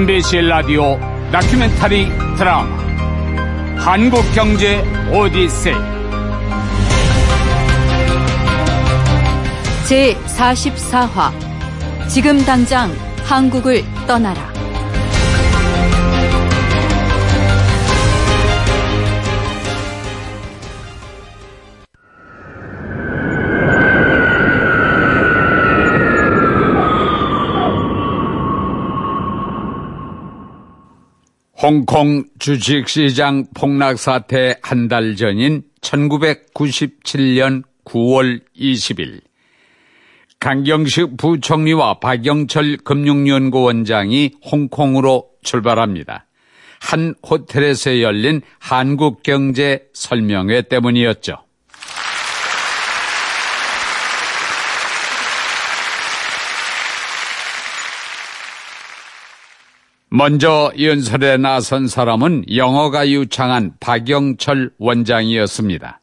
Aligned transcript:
MBC 0.00 0.40
라디오 0.42 0.98
다큐멘터리 1.30 2.08
드라마 2.38 2.74
한국경제 3.76 4.82
오디세이. 5.12 5.74
제44화. 9.84 12.08
지금 12.08 12.42
당장 12.46 12.90
한국을 13.24 13.84
떠나라 14.06 14.49
홍콩 31.62 32.24
주식시장 32.38 33.48
폭락 33.54 33.98
사태 33.98 34.56
한 34.62 34.88
달 34.88 35.14
전인 35.14 35.62
1997년 35.82 37.64
9월 37.84 38.40
20일 38.56 39.20
강경식 40.38 41.18
부총리와 41.18 42.00
박영철 42.00 42.78
금융연구원장이 42.78 44.36
홍콩으로 44.50 45.28
출발합니다. 45.42 46.24
한 46.80 47.14
호텔에서 47.22 48.00
열린 48.00 48.40
한국경제 48.58 49.90
설명회 49.92 50.62
때문이었죠. 50.62 51.36
먼저 60.12 60.72
연설에 60.76 61.36
나선 61.36 61.86
사람은 61.86 62.56
영어가 62.56 63.08
유창한 63.08 63.76
박영철 63.78 64.72
원장이었습니다. 64.78 66.00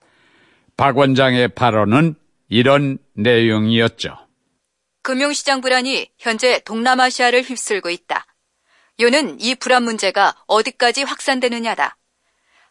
박 0.78 0.98
원장의 0.98 1.50
발언은 1.50 2.16
이런 2.48 3.00
내용이었죠. 3.16 4.18
금융시장 5.04 5.60
불안이 5.60 6.10
현재 6.18 6.60
동남아시아를 6.60 7.42
휩쓸고 7.42 7.90
있다. 7.90 8.26
요는 9.02 9.42
이 9.42 9.56
불안 9.56 9.84
문제가 9.84 10.36
어디까지 10.48 11.04
확산되느냐다. 11.04 11.98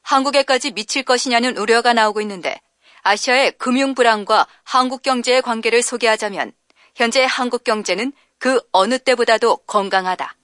한국에까지 0.01 0.71
미칠 0.71 1.03
것이냐는 1.03 1.59
우려가 1.59 1.93
나오고 1.93 2.23
있는데 2.23 2.59
아시아의 3.03 3.53
금융 3.59 3.95
불안과 3.95 4.47
한국 4.65 5.03
경제의 5.03 5.43
관계를 5.43 5.83
소개하자면 5.83 6.53
현재 6.95 7.27
한국 7.29 7.63
경제는 7.63 8.15
그 8.39 8.63
어느 8.73 8.99
때보다도 8.99 9.59
건강하다. 9.67 10.35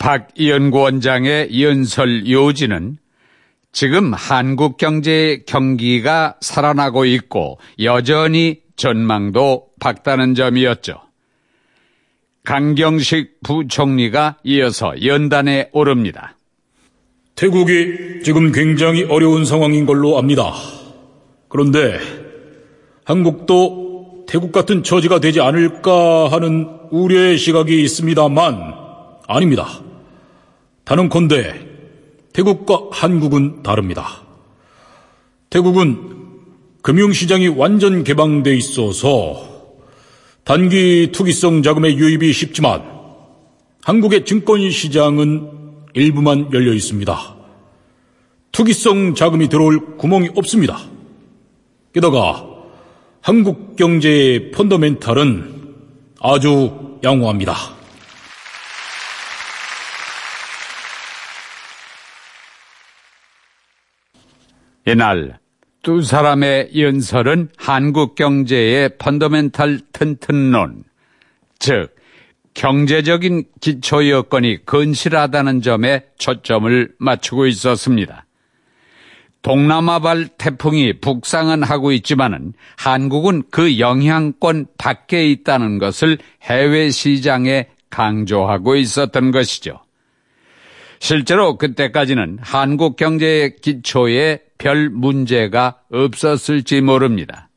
박 0.00 0.28
연구원장의 0.40 1.62
연설 1.62 2.26
요지는 2.26 2.96
지금 3.70 4.14
한국 4.14 4.78
경제의 4.78 5.44
경기가 5.44 6.36
살아나고 6.40 7.04
있고 7.04 7.58
여전히 7.82 8.62
전망도 8.76 9.66
밝다는 9.78 10.34
점이었죠. 10.34 11.02
강경식 12.44 13.42
부총리가 13.42 14.38
이어서 14.42 14.94
연단에 15.04 15.68
오릅니다. 15.72 16.34
태국이 17.34 18.22
지금 18.24 18.52
굉장히 18.52 19.04
어려운 19.04 19.44
상황인 19.44 19.84
걸로 19.84 20.16
압니다. 20.16 20.54
그런데 21.48 21.98
한국도 23.04 24.24
태국 24.26 24.50
같은 24.50 24.82
처지가 24.82 25.20
되지 25.20 25.42
않을까 25.42 26.28
하는 26.32 26.66
우려의 26.90 27.36
시각이 27.36 27.82
있습니다만 27.82 28.74
아닙니다. 29.28 29.89
단언컨대 30.90 31.68
태국과 32.32 32.88
한국은 32.90 33.62
다릅니다. 33.62 34.22
태국은 35.48 36.00
금융시장이 36.82 37.46
완전 37.46 38.02
개방돼 38.02 38.56
있어서 38.56 39.70
단기 40.42 41.10
투기성 41.12 41.62
자금의 41.62 41.96
유입이 41.96 42.32
쉽지만 42.32 42.82
한국의 43.84 44.24
증권시장은 44.24 45.50
일부만 45.94 46.52
열려 46.52 46.72
있습니다. 46.72 47.36
투기성 48.50 49.14
자금이 49.14 49.48
들어올 49.48 49.96
구멍이 49.96 50.30
없습니다. 50.34 50.80
게다가 51.94 52.48
한국 53.20 53.76
경제의 53.76 54.50
펀더멘탈은 54.50 55.54
아주 56.20 56.98
양호합니다. 57.04 57.79
이날 64.86 65.38
두 65.82 66.02
사람의 66.02 66.78
연설은 66.78 67.50
한국 67.56 68.14
경제의 68.14 68.96
펀더멘탈 68.98 69.80
튼튼론, 69.92 70.84
즉 71.58 71.94
경제적인 72.54 73.44
기초 73.60 74.08
여건이 74.08 74.66
건실하다는 74.66 75.62
점에 75.62 76.04
초점을 76.18 76.92
맞추고 76.98 77.46
있었습니다. 77.46 78.26
동남아발 79.42 80.28
태풍이 80.36 81.00
북상은 81.00 81.62
하고 81.62 81.92
있지만은 81.92 82.52
한국은 82.76 83.44
그 83.50 83.78
영향권 83.78 84.66
밖에 84.76 85.30
있다는 85.30 85.78
것을 85.78 86.18
해외 86.42 86.90
시장에 86.90 87.68
강조하고 87.88 88.76
있었던 88.76 89.30
것이죠. 89.30 89.80
실제로 91.00 91.56
그때까지는 91.56 92.38
한국 92.42 92.96
경제의 92.96 93.56
기초에 93.56 94.40
별 94.58 94.90
문제가 94.90 95.80
없었을지 95.90 96.82
모릅니다. 96.82 97.48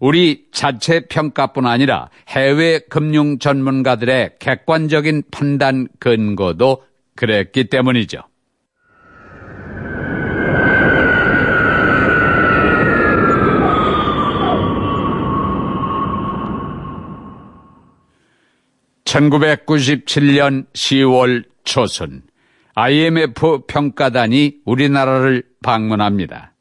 우리 0.00 0.46
자체 0.50 1.06
평가뿐 1.06 1.66
아니라 1.66 2.10
해외 2.28 2.80
금융 2.80 3.38
전문가들의 3.38 4.32
객관적인 4.40 5.22
판단 5.30 5.86
근거도 6.00 6.82
그랬기 7.14 7.68
때문이죠. 7.68 8.22
(1997년 19.04 20.66
10월) 20.72 21.44
초순 21.64 22.22
IMF 22.74 23.62
평가단이 23.66 24.58
우리나라를 24.64 25.44
방문합니다. 25.62 26.54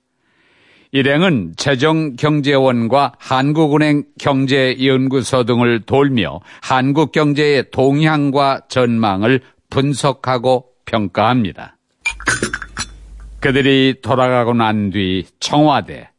일행은 0.92 1.54
재정경제원과 1.56 3.14
한국은행 3.20 4.06
경제연구소 4.20 5.44
등을 5.44 5.82
돌며 5.82 6.40
한국 6.62 7.12
경제의 7.12 7.70
동향과 7.72 8.62
전망을 8.70 9.42
분석하고 9.70 10.66
평가합니다. 10.86 11.78
그들이 13.40 13.96
돌아가고 14.02 14.54
난 14.54 14.90
뒤 14.90 15.26
청와대 15.40 16.10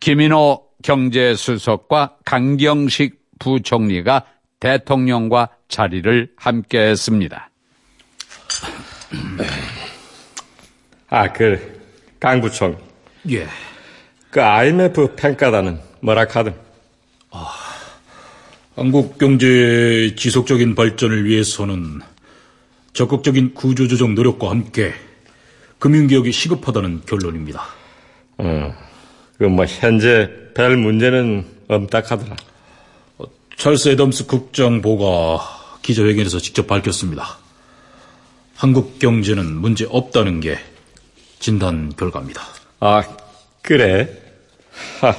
김인호 0.00 0.62
경제수석과 0.82 2.18
강경식 2.24 3.18
부총리가 3.40 4.24
대통령과 4.60 5.48
자리를 5.68 6.30
함께 6.36 6.78
했습니다. 6.78 7.50
아, 11.08 11.32
그, 11.32 11.80
강부총. 12.18 12.76
예. 13.30 13.46
그 14.30 14.42
IMF 14.42 15.14
평가단은 15.16 15.78
뭐라 16.00 16.26
카든? 16.26 16.54
아, 17.30 17.54
한국 18.74 19.18
경제의 19.18 20.16
지속적인 20.16 20.74
발전을 20.74 21.24
위해서는 21.24 22.00
적극적인 22.92 23.54
구조조정 23.54 24.14
노력과 24.14 24.50
함께 24.50 24.92
금융개혁이 25.78 26.32
시급하다는 26.32 27.02
결론입니다. 27.06 27.62
어, 28.38 28.74
그뭐 29.38 29.64
현재 29.66 30.30
별 30.54 30.76
문제는 30.76 31.44
카더라. 31.90 32.36
어, 33.18 33.24
찰스 33.56 33.90
애덤스 33.90 34.26
국장보가 34.26 35.78
기자회견에서 35.82 36.38
직접 36.38 36.66
밝혔습니다. 36.66 37.43
한국 38.64 38.98
경제는 38.98 39.56
문제 39.56 39.86
없다는 39.90 40.40
게 40.40 40.58
진단 41.38 41.94
결과입니다. 41.98 42.40
아, 42.80 43.02
그래? 43.60 44.08
하, 45.02 45.14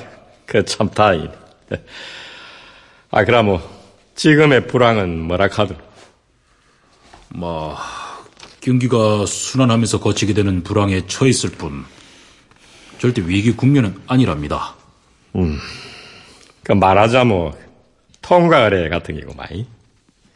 그참 0.47 0.89
다행이네. 0.89 1.31
아, 3.11 3.23
그럼 3.23 3.45
뭐, 3.45 3.85
지금의 4.15 4.65
불황은 4.65 5.27
뭐라 5.27 5.47
카드? 5.49 5.75
뭐, 7.35 7.77
경기가 8.61 9.27
순환하면서 9.27 9.99
거치게 9.99 10.33
되는 10.33 10.63
불황에 10.63 11.05
처했을 11.05 11.51
뿐, 11.51 11.85
절대 12.97 13.21
위기 13.27 13.51
국면은 13.51 14.01
아니랍니다. 14.07 14.73
음, 15.35 15.59
그 16.63 16.71
말하자 16.71 17.25
뭐, 17.25 17.55
통과 18.23 18.63
의뢰 18.63 18.89
같은 18.89 19.19
경우 19.19 19.35
많이? 19.35 19.67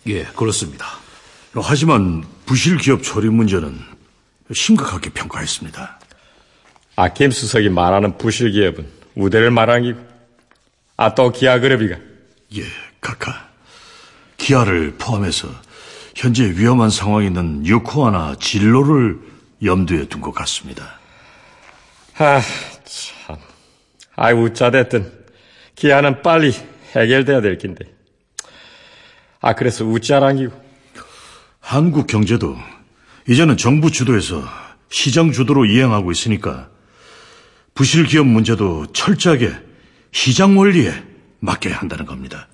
예, 0.06 0.26
그렇습니다. 0.26 0.86
하지만 1.56 2.24
부실 2.50 2.78
기업 2.78 3.04
처리 3.04 3.30
문제는 3.30 3.80
심각하게 4.52 5.12
평가했습니다. 5.12 6.00
아, 6.96 7.10
김수석이 7.10 7.70
말하는 7.70 8.18
부실 8.18 8.50
기업은 8.50 8.88
우대를 9.14 9.52
말하는 9.52 9.84
기고. 9.84 10.00
아, 10.98 11.14
또 11.14 11.32
기아그룹이가. 11.32 11.96
예, 12.56 12.64
카카. 13.02 13.50
기아를 14.38 14.96
포함해서 14.98 15.48
현재 16.16 16.50
위험한 16.50 16.90
상황에 16.90 17.28
있는 17.28 17.68
유코아나 17.68 18.34
진로를 18.40 19.20
염두에 19.64 20.06
둔 20.08 20.20
것 20.20 20.32
같습니다. 20.32 21.00
아, 22.18 22.42
참. 22.84 23.38
아이, 24.16 24.34
우짜됐든 24.34 25.14
기아는 25.76 26.24
빨리 26.24 26.52
해결돼야 26.96 27.42
될 27.42 27.60
긴데. 27.60 27.86
아, 29.40 29.54
그래서 29.54 29.86
기고. 29.86 30.69
한국 31.60 32.08
경제도 32.08 32.58
이제는 33.28 33.58
정부 33.58 33.92
주도에서 33.92 34.44
시장 34.90 35.32
주도로 35.32 35.66
이행하고 35.66 36.12
있으니까 36.12 36.70
부실 37.74 38.06
기업 38.06 38.26
문제도 38.26 38.86
철저하게 38.92 39.54
시장 40.12 40.58
원리에 40.58 40.92
맡겨야 41.40 41.76
한다는 41.78 42.06
겁니다. 42.06 42.48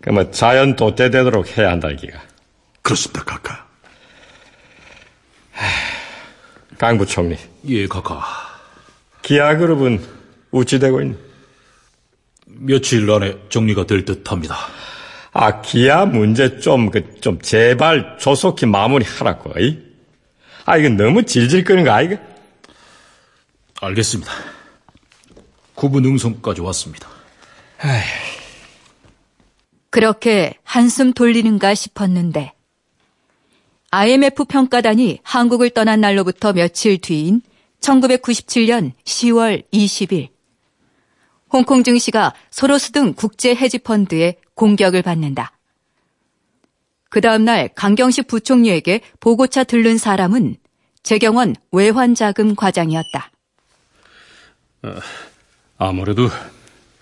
그러면 0.00 0.30
자연 0.32 0.76
도태되도록 0.76 1.56
해야 1.56 1.70
한다, 1.70 1.88
기가. 1.88 2.20
그렇습니다, 2.82 3.24
카카. 3.24 3.66
강 6.78 6.98
부총리. 6.98 7.38
예, 7.68 7.86
카카. 7.86 8.22
기아그룹은 9.22 10.04
우찌되고 10.50 11.00
있는. 11.00 11.18
며칠 12.46 13.10
안에 13.10 13.38
정리가 13.48 13.86
될 13.86 14.04
듯합니다. 14.04 14.56
아, 15.34 15.60
기아 15.60 16.06
문제 16.06 16.60
좀, 16.60 16.90
그, 16.90 17.20
좀, 17.20 17.40
제발 17.40 18.18
조속히 18.18 18.66
마무리 18.66 19.04
하라고, 19.04 19.58
이? 19.60 19.78
아, 20.64 20.76
이거 20.76 20.88
너무 20.90 21.24
질질거리는 21.24 21.84
거 21.84 21.90
아이가? 21.90 22.16
알겠습니다. 23.80 24.32
구분 25.74 26.04
응성까지 26.04 26.60
왔습니다. 26.60 27.08
그렇게 29.90 30.54
한숨 30.62 31.12
돌리는가 31.12 31.74
싶었는데 31.74 32.52
IMF 33.90 34.44
평가단이 34.44 35.18
한국을 35.22 35.70
떠난 35.70 36.00
날로부터 36.00 36.52
며칠 36.52 36.98
뒤인 36.98 37.42
1997년 37.80 38.92
10월 39.04 39.64
20일 39.72 40.28
홍콩 41.52 41.84
증시가 41.84 42.34
소로스 42.50 42.92
등 42.92 43.14
국제 43.14 43.54
헤지 43.54 43.78
펀드의 43.78 44.36
공격을 44.54 45.02
받는다. 45.02 45.52
그 47.10 47.20
다음날 47.20 47.68
강경식 47.74 48.26
부총리에게 48.26 49.00
보고차 49.20 49.64
들른 49.64 49.98
사람은 49.98 50.56
재경원 51.02 51.54
외환자금 51.70 52.54
과장이었다. 52.56 53.30
아무래도 55.78 56.28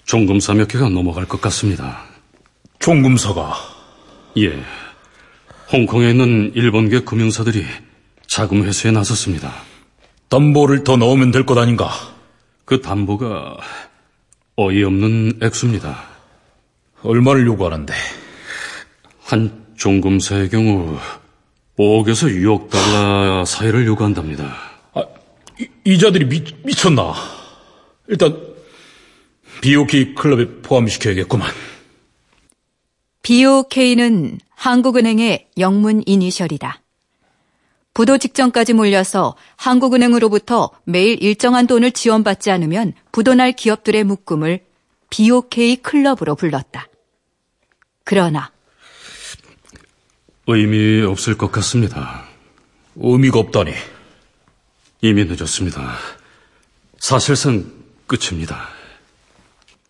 종금사 0.05 0.55
몇 0.55 0.69
개가 0.69 0.89
넘어갈 0.89 1.27
것 1.27 1.41
같습니다. 1.41 2.05
종금사가 2.79 3.55
예. 4.39 4.63
홍콩에 5.73 6.11
있는 6.11 6.53
일본계 6.55 7.01
금융사들이 7.01 7.65
자금 8.27 8.65
회수에 8.65 8.91
나섰습니다. 8.91 9.53
담보를 10.29 10.85
더 10.85 10.97
넣으면 10.97 11.31
될 11.31 11.45
것 11.47 11.57
아닌가? 11.59 11.91
그 12.65 12.81
담보가 12.81 13.57
어이없는 14.57 15.41
액수입니다. 15.43 16.12
얼마를 17.03 17.47
요구하는데? 17.47 17.93
한 19.25 19.65
종금사의 19.77 20.51
경우 20.51 20.99
5억에서 21.79 22.29
6억 22.29 22.71
달러 22.71 23.45
사이를 23.45 23.87
요구한답니다. 23.87 24.55
아, 24.95 25.05
이, 25.59 25.69
이자들이 25.85 26.29
미, 26.29 26.45
미쳤나? 26.65 27.15
일단 28.09 28.37
BOK 29.63 30.15
클럽에 30.15 30.61
포함시켜야겠구만. 30.63 31.51
BOK는 33.23 34.39
한국은행의 34.51 35.49
영문 35.59 36.03
이니셜이다. 36.07 36.81
부도 37.95 38.19
직전까지 38.19 38.73
몰려서 38.73 39.37
한국은행으로부터 39.57 40.71
매일 40.85 41.23
일정한 41.23 41.67
돈을 41.67 41.93
지원받지 41.93 42.51
않으면 42.51 42.95
부도날 43.13 43.53
기업들의 43.53 44.05
묶음을 44.05 44.61
BOK 45.11 45.77
클럽으로 45.77 46.35
불렀다. 46.35 46.87
그러나 48.05 48.51
의미 50.47 51.03
없을 51.03 51.37
것 51.37 51.53
같습니다. 51.53 52.25
의미가 52.97 53.39
없다니. 53.39 53.73
이미 55.01 55.25
늦었습니다. 55.25 55.95
사실상 56.99 57.65
끝입니다. 58.07 58.69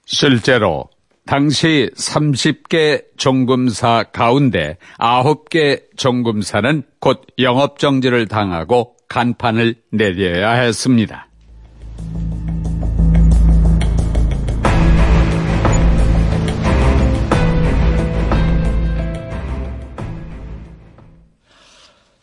실제로 0.06 0.88
당시 1.26 1.90
30개 1.96 3.04
종금사 3.16 4.04
가운데 4.12 4.78
9개 4.98 5.82
종금사는 5.96 6.82
곧 7.00 7.22
영업정지를 7.38 8.26
당하고 8.28 8.96
간판을 9.08 9.76
내려야 9.90 10.52
했습니다. 10.52 11.28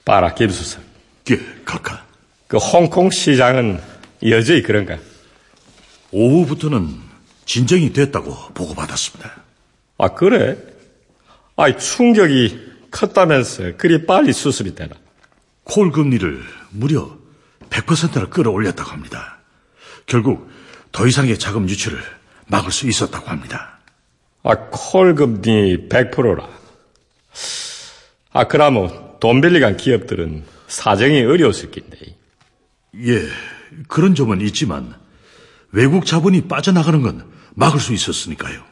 봐라, 0.09 0.33
김수석. 0.33 0.81
예, 1.29 1.39
카카. 1.63 2.03
그 2.47 2.57
홍콩 2.57 3.11
시장은 3.11 3.79
여전히 4.25 4.63
그런가? 4.63 4.97
오후부터는 6.11 6.95
진정이 7.45 7.93
됐다고 7.93 8.35
보고받았습니다. 8.55 9.31
아, 9.99 10.07
그래? 10.07 10.57
아이, 11.55 11.77
충격이 11.77 12.59
컸다면서 12.89 13.77
그리 13.77 14.07
빨리 14.07 14.33
수습이 14.33 14.73
되나? 14.73 14.95
콜 15.63 15.91
금리를 15.91 16.43
무려 16.71 17.15
100%나 17.69 18.29
끌어올렸다고 18.29 18.89
합니다. 18.89 19.37
결국 20.07 20.49
더 20.91 21.05
이상의 21.05 21.37
자금 21.37 21.69
유출을 21.69 22.01
막을 22.47 22.71
수 22.71 22.87
있었다고 22.87 23.27
합니다. 23.27 23.77
아, 24.41 24.55
콜 24.71 25.13
금리 25.13 25.87
100%라. 25.87 26.49
아, 28.33 28.47
그러면 28.47 29.08
돈 29.19 29.41
빌리간 29.41 29.77
기업들은 29.77 30.43
사정이 30.67 31.23
어려웠을 31.23 31.71
낀데. 31.71 31.97
예, 33.05 33.21
그런 33.87 34.15
점은 34.15 34.41
있지만 34.41 34.95
외국 35.71 36.05
자본이 36.05 36.47
빠져나가는 36.47 37.01
건 37.01 37.25
막을 37.55 37.79
수 37.79 37.93
있었으니까요. 37.93 38.63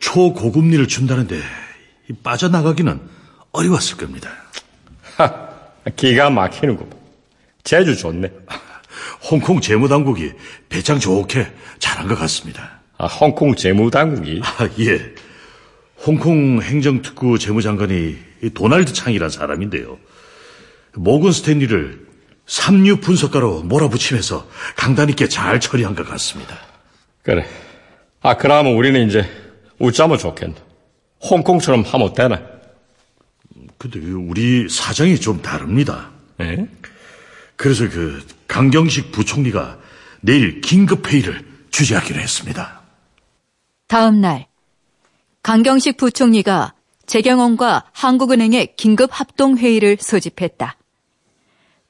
초고금리를 0.00 0.86
준다는데 0.88 1.40
이 2.08 2.12
빠져나가기는 2.22 3.00
어려웠을 3.52 3.96
겁니다. 3.96 4.30
하, 5.16 5.48
기가 5.96 6.30
막히는구만. 6.30 6.92
제주 7.64 7.96
좋네. 7.96 8.30
홍콩 9.30 9.60
재무당국이 9.60 10.32
배짱 10.68 10.98
좋게 10.98 11.46
잘한 11.78 12.08
것 12.08 12.18
같습니다. 12.18 12.80
아, 12.96 13.06
홍콩 13.06 13.54
재무당국이. 13.54 14.40
아, 14.42 14.68
예. 14.80 15.14
홍콩 16.04 16.62
행정특구 16.62 17.38
재무장관이 17.38 17.94
이 17.94 18.29
도날드 18.48 18.92
창이란 18.92 19.28
사람인데요. 19.28 19.98
모건 20.94 21.32
스탠리를 21.32 22.06
삼류 22.46 22.96
분석가로 23.00 23.62
몰아붙이면서 23.62 24.48
강단 24.76 25.10
있게 25.10 25.28
잘 25.28 25.60
처리한 25.60 25.94
것 25.94 26.08
같습니다. 26.08 26.58
그래. 27.22 27.46
아, 28.22 28.36
그러면 28.36 28.74
우리는 28.74 29.06
이제 29.06 29.24
웃자면 29.78 30.18
좋겠네. 30.18 30.54
홍콩처럼 31.22 31.82
하면 31.82 32.14
되나? 32.14 32.40
근데 33.78 34.00
우리 34.00 34.68
사정이 34.68 35.20
좀 35.20 35.40
다릅니다. 35.42 36.10
에? 36.40 36.66
그래서 37.56 37.88
그 37.88 38.26
강경식 38.48 39.12
부총리가 39.12 39.78
내일 40.22 40.60
긴급 40.60 41.06
회의를 41.08 41.46
주재하기로 41.70 42.18
했습니다. 42.20 42.80
다음 43.86 44.20
날 44.20 44.46
강경식 45.42 45.96
부총리가 45.96 46.74
재경원과 47.10 47.86
한국은행의 47.92 48.76
긴급 48.76 49.10
합동회의를 49.12 49.96
소집했다. 50.00 50.76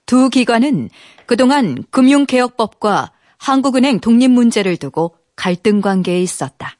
두 0.07 0.31
기관은 0.31 0.89
그동안 1.27 1.85
금융개혁법과 1.91 3.13
한국은행 3.37 4.01
독립 4.01 4.29
문제를 4.31 4.79
두고 4.79 5.15
갈등 5.37 5.83
관계에 5.83 6.23
있었다. 6.23 6.75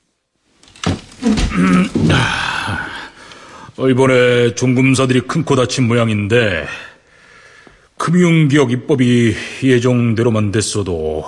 이번에 3.91 4.55
종금사들이 4.55 5.21
큰 5.23 5.45
코 5.45 5.55
다친 5.55 5.87
모양인데 5.87 6.67
금융기억 7.99 8.73
입법이 8.73 9.35
예정대로만 9.63 10.51
됐어도 10.51 11.27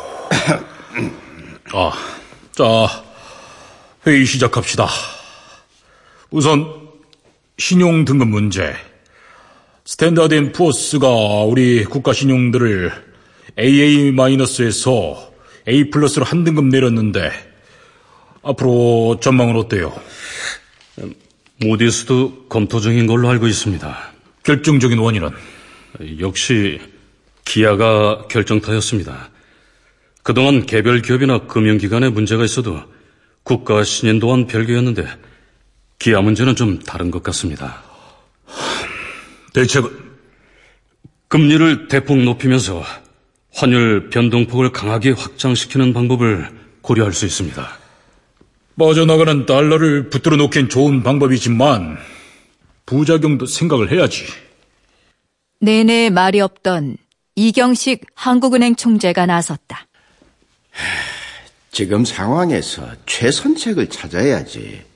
아, 1.75 1.93
자 2.53 2.65
회의 4.07 4.25
시작합시다. 4.25 4.89
우선 6.31 6.82
신용 7.59 8.05
등급 8.05 8.29
문제 8.29 8.75
스탠다드 9.85 10.35
앤 10.35 10.53
푸어스가 10.53 11.09
우리 11.45 11.85
국가 11.85 12.13
신용도를 12.13 12.93
AA-에서 13.59 15.33
A 15.69 15.91
플러스로 15.91 16.25
한 16.25 16.45
등급 16.45 16.67
내렸는데 16.67 17.31
앞으로 18.43 19.19
전망은 19.21 19.57
어때요? 19.57 19.95
무디스도 21.61 22.47
검토 22.49 22.81
중인 22.81 23.07
걸로 23.07 23.29
알고 23.29 23.47
있습니다. 23.47 24.13
결정적인 24.43 24.99
원인은 24.99 25.31
역시 26.21 26.81
기아가 27.45 28.27
결정타였습니다. 28.29 29.31
그동안 30.23 30.67
개별 30.67 31.03
기업이나 31.03 31.47
금융기관에 31.47 32.09
문제가 32.09 32.45
있어도 32.45 32.81
국가 33.43 33.85
신인 33.85 34.21
또한 34.21 34.47
별개였는데 34.47 35.07
기아 36.03 36.21
문제는 36.21 36.57
좀 36.57 36.81
다른 36.81 37.13
것 37.13 37.23
같습니다. 37.23 37.81
대책은 39.55 39.89
금리를 41.29 41.87
대폭 41.87 42.19
높이면서 42.19 42.83
환율 43.55 44.11
변동폭을 44.11 44.73
강하게 44.73 45.13
확장시키는 45.13 45.93
방법을 45.93 46.51
고려할 46.81 47.13
수 47.13 47.25
있습니다. 47.25 47.79
빠져나가는 48.77 49.47
달러를 49.47 50.11
붙들어 50.11 50.35
놓기엔 50.35 50.69
좋은 50.69 51.05
방법이지만 51.05 51.99
부작용도 52.85 53.47
생각을 53.47 53.93
해야지. 53.93 54.25
내내 55.61 56.11
말이 56.11 56.41
없던 56.41 56.97
이경식 57.37 58.07
한국은행 58.17 58.75
총재가 58.75 59.27
나섰다. 59.27 59.87
지금 61.71 62.05
상황에서 62.05 62.91
최선책을 63.07 63.89
찾아야지. 63.89 64.92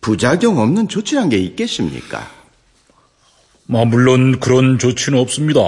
부작용 0.00 0.58
없는 0.58 0.88
조치란 0.88 1.28
게 1.28 1.38
있겠습니까? 1.38 2.30
뭐 3.66 3.84
물론 3.84 4.40
그런 4.40 4.78
조치는 4.78 5.18
없습니다. 5.18 5.60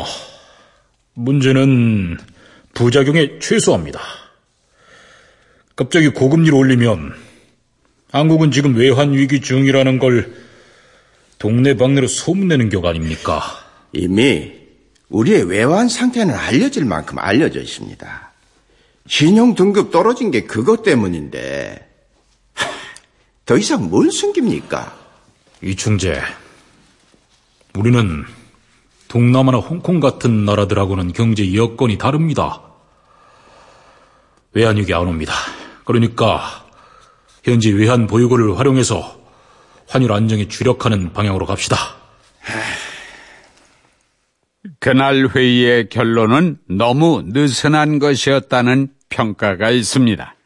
문제는 1.14 2.18
부작용에 2.74 3.38
최소합니다. 3.40 4.00
갑자기 5.76 6.08
고금리를 6.08 6.54
올리면 6.54 7.14
한국은 8.12 8.50
지금 8.50 8.76
외환 8.76 9.12
위기 9.12 9.40
중이라는 9.40 9.98
걸 9.98 10.34
동네방네로 11.38 12.06
소문내는 12.06 12.68
격 12.68 12.84
아닙니까? 12.86 13.42
이미 13.92 14.52
우리의 15.08 15.44
외환 15.44 15.88
상태는 15.88 16.34
알려질 16.34 16.84
만큼 16.84 17.18
알려져 17.18 17.60
있습니다. 17.60 18.32
신용 19.06 19.54
등급 19.54 19.90
떨어진 19.90 20.30
게 20.30 20.44
그것 20.44 20.82
때문인데 20.82 21.89
더 23.50 23.58
이상 23.58 23.90
뭘 23.90 24.12
숨깁니까? 24.12 24.96
이충재, 25.60 26.22
우리는 27.76 28.24
동남아나 29.08 29.58
홍콩 29.58 29.98
같은 29.98 30.44
나라들하고는 30.44 31.12
경제 31.12 31.52
여건이 31.52 31.98
다릅니다. 31.98 32.62
외환위기 34.52 34.94
안 34.94 35.08
옵니다. 35.08 35.34
그러니까 35.84 36.64
현지 37.42 37.72
외환 37.72 38.06
보유고를 38.06 38.56
활용해서 38.56 39.20
환율 39.88 40.12
안정에 40.12 40.46
주력하는 40.46 41.12
방향으로 41.12 41.44
갑시다. 41.44 41.96
그날 44.78 45.26
회의의 45.26 45.88
결론은 45.88 46.58
너무 46.68 47.24
느슨한 47.26 47.98
것이었다는 47.98 48.90
평가가 49.08 49.70
있습니다. 49.70 50.36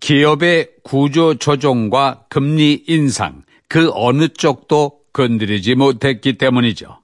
기업의 0.00 0.70
구조 0.82 1.34
조정과 1.34 2.24
금리 2.28 2.84
인상, 2.86 3.42
그 3.68 3.90
어느 3.92 4.28
쪽도 4.28 4.98
건드리지 5.12 5.74
못했기 5.74 6.38
때문이죠. 6.38 7.00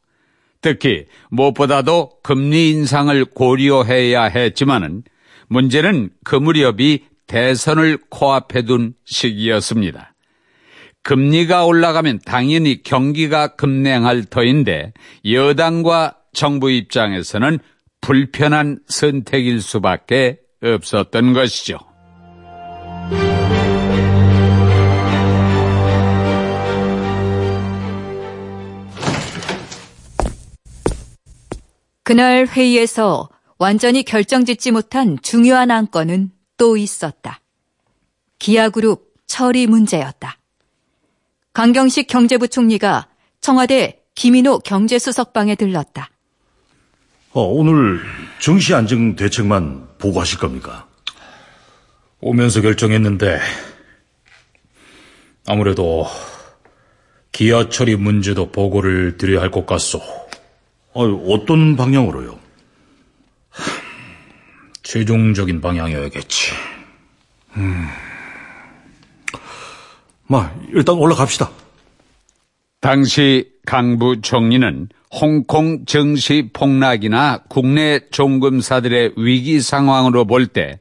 특히 0.61 1.07
무엇보다도 1.31 2.21
금리 2.23 2.71
인상을 2.71 3.25
고려해야 3.27 4.25
했지만은 4.25 5.03
문제는 5.49 6.11
그 6.25 6.37
무렵이 6.37 7.01
대선을 7.27 7.99
코앞에 8.09 8.63
둔 8.63 8.95
시기였습니다. 9.05 10.15
금리가 11.03 11.67
올라가면 11.67 12.21
당연히 12.25 12.83
경기가 12.83 13.49
급냉할 13.49 14.25
터인데 14.25 14.95
여당과 15.31 16.17
정부 16.33 16.71
입장에서는 16.71 17.59
불편한 18.01 18.79
선택일 18.87 19.61
수밖에 19.61 20.39
없었던 20.63 21.35
것이죠. 21.35 21.79
그날 32.05 32.47
회의에서 32.47 33.31
완전히 33.59 34.03
결정짓지 34.05 34.71
못한 34.73 35.19
중요한 35.23 35.71
안건은 35.71 36.31
또 36.59 36.77
있었다. 36.77 37.41
기아그룹 38.39 39.15
처리 39.27 39.67
문제였다. 39.67 40.39
강경식 41.55 42.07
경제부총리가 42.09 43.09
청와대 43.41 44.03
김인호 44.15 44.59
경제수석방에 44.61 45.55
들렀다. 45.55 46.11
어, 47.33 47.41
오늘 47.43 48.01
정시 48.39 48.75
안정 48.75 49.17
대책만 49.17 49.89
보고하실 49.99 50.39
겁니까? 50.39 50.87
오면서 52.21 52.61
결정했는데 52.61 53.41
아무래도 55.47 56.07
기아 57.33 57.69
처리 57.69 57.97
문제도 57.97 58.51
보고를 58.53 59.17
드려야 59.17 59.41
할 59.43 59.51
것 59.51 59.67
같소. 59.67 60.01
어, 60.95 61.05
어떤 61.05 61.77
방향으로요? 61.77 62.39
최종적인 64.83 65.61
방향이어야겠지. 65.61 66.53
마, 70.27 70.53
일단 70.73 70.97
올라갑시다. 70.97 71.51
당시 72.81 73.51
강부 73.67 74.21
총리는 74.21 74.89
홍콩 75.11 75.85
증시 75.87 76.51
폭락이나 76.53 77.43
국내 77.49 78.01
종금사들의 78.11 79.13
위기 79.17 79.61
상황으로 79.61 80.25
볼 80.27 80.49
때 80.49 80.79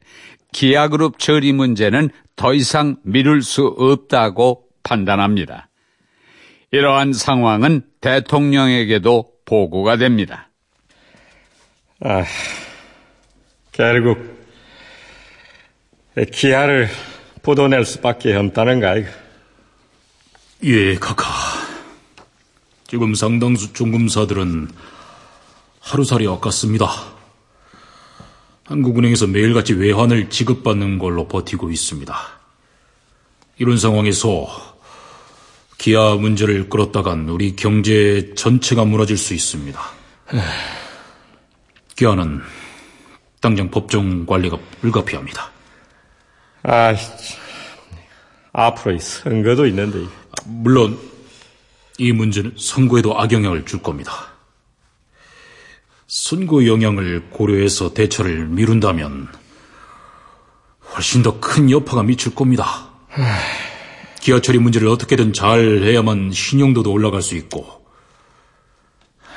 기아그룹 0.52 1.18
처리 1.18 1.52
문제는 1.52 2.10
더 2.36 2.52
이상 2.54 2.96
미룰 3.04 3.42
수 3.42 3.64
없다고 3.64 4.64
판단합니다. 4.82 5.68
이러한 6.72 7.12
상황은 7.12 7.82
대통령에게도 8.00 9.33
보고가 9.44 9.96
됩니다. 9.96 10.50
아, 12.00 12.24
결국 13.72 14.18
기아를 16.32 16.88
부도낼 17.42 17.84
수밖에 17.84 18.34
없다는가 18.34 18.96
이거. 18.96 19.08
예, 20.64 20.94
카카. 20.94 21.24
지금 22.86 23.14
상당수 23.14 23.72
종금사들은 23.72 24.70
하루살이 25.80 26.26
아깝습니다. 26.28 26.88
한국은행에서 28.64 29.26
매일같이 29.26 29.74
외환을 29.74 30.30
지급받는 30.30 30.98
걸로 30.98 31.28
버티고 31.28 31.70
있습니다. 31.70 32.16
이런 33.58 33.76
상황에서 33.76 34.73
기아 35.84 36.14
문제를 36.14 36.70
끌었다간 36.70 37.28
우리 37.28 37.54
경제 37.54 38.32
전체가 38.34 38.86
무너질 38.86 39.18
수 39.18 39.34
있습니다. 39.34 39.78
기아는 41.94 42.40
당장 43.42 43.70
법정 43.70 44.24
관리가 44.24 44.56
불가피합니다. 44.80 45.50
아, 46.62 46.94
앞으로 48.54 48.94
이 48.94 48.98
선거도 48.98 49.66
있는데. 49.66 50.06
물론 50.46 50.98
이 51.98 52.12
문제는 52.12 52.54
선거에도 52.56 53.20
악영향을 53.20 53.66
줄 53.66 53.82
겁니다. 53.82 54.28
선거 56.06 56.64
영향을 56.64 57.26
고려해서 57.28 57.92
대처를 57.92 58.46
미룬다면 58.46 59.28
훨씬 60.94 61.22
더 61.22 61.38
큰 61.40 61.70
여파가 61.70 62.02
미칠 62.04 62.34
겁니다. 62.34 62.88
기아 64.24 64.40
처리 64.40 64.58
문제를 64.58 64.88
어떻게든 64.88 65.34
잘 65.34 65.82
해야만 65.82 66.32
신용도도 66.32 66.90
올라갈 66.90 67.20
수 67.20 67.36
있고 67.36 67.84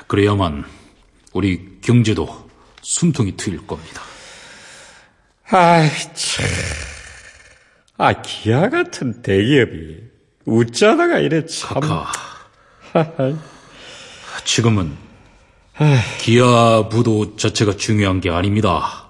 그래야만 0.08 0.64
우리 1.34 1.82
경제도 1.82 2.50
숨통이 2.82 3.36
트일 3.36 3.68
겁니다. 3.68 4.02
아이, 5.50 5.90
참. 6.14 6.46
아, 7.98 8.22
기아 8.22 8.70
같은 8.70 9.22
대기업이 9.22 9.98
웃자다가 10.46 11.20
이래 11.20 11.46
참. 11.46 11.82
카카. 11.82 12.10
지금은 14.46 14.96
기아 16.22 16.88
부도 16.88 17.36
자체가 17.36 17.76
중요한 17.76 18.22
게 18.22 18.30
아닙니다. 18.30 19.10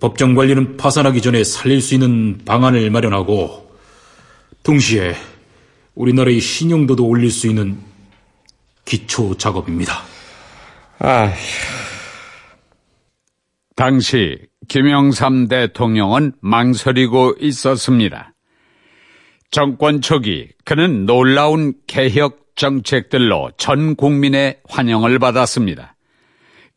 법정 0.00 0.34
관리는 0.34 0.78
파산하기 0.78 1.20
전에 1.20 1.44
살릴 1.44 1.82
수 1.82 1.92
있는 1.92 2.40
방안을 2.46 2.88
마련하고 2.88 3.67
동시에 4.68 5.14
우리나라의 5.94 6.40
신용도도 6.40 7.06
올릴 7.06 7.30
수 7.30 7.46
있는 7.46 7.78
기초 8.84 9.34
작업입니다. 9.34 10.02
아, 10.98 11.32
당시 13.74 14.36
김영삼 14.68 15.48
대통령은 15.48 16.32
망설이고 16.42 17.36
있었습니다. 17.40 18.34
정권 19.50 20.02
초기 20.02 20.50
그는 20.66 21.06
놀라운 21.06 21.72
개혁 21.86 22.54
정책들로 22.54 23.52
전 23.56 23.96
국민의 23.96 24.60
환영을 24.68 25.18
받았습니다. 25.18 25.94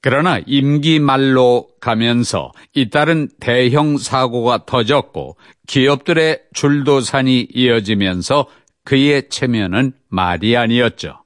그러나 0.02 0.40
임기 0.46 1.00
말로 1.00 1.70
가면서 1.80 2.52
잇따른 2.74 3.30
대형 3.40 3.98
사고가 3.98 4.66
터졌고 4.66 5.38
기업들의 5.68 6.42
줄도산이 6.54 7.50
이어지면서 7.54 8.48
그의 8.84 9.30
체면은 9.30 9.94
말이 10.10 10.58
아니었죠. 10.58 11.24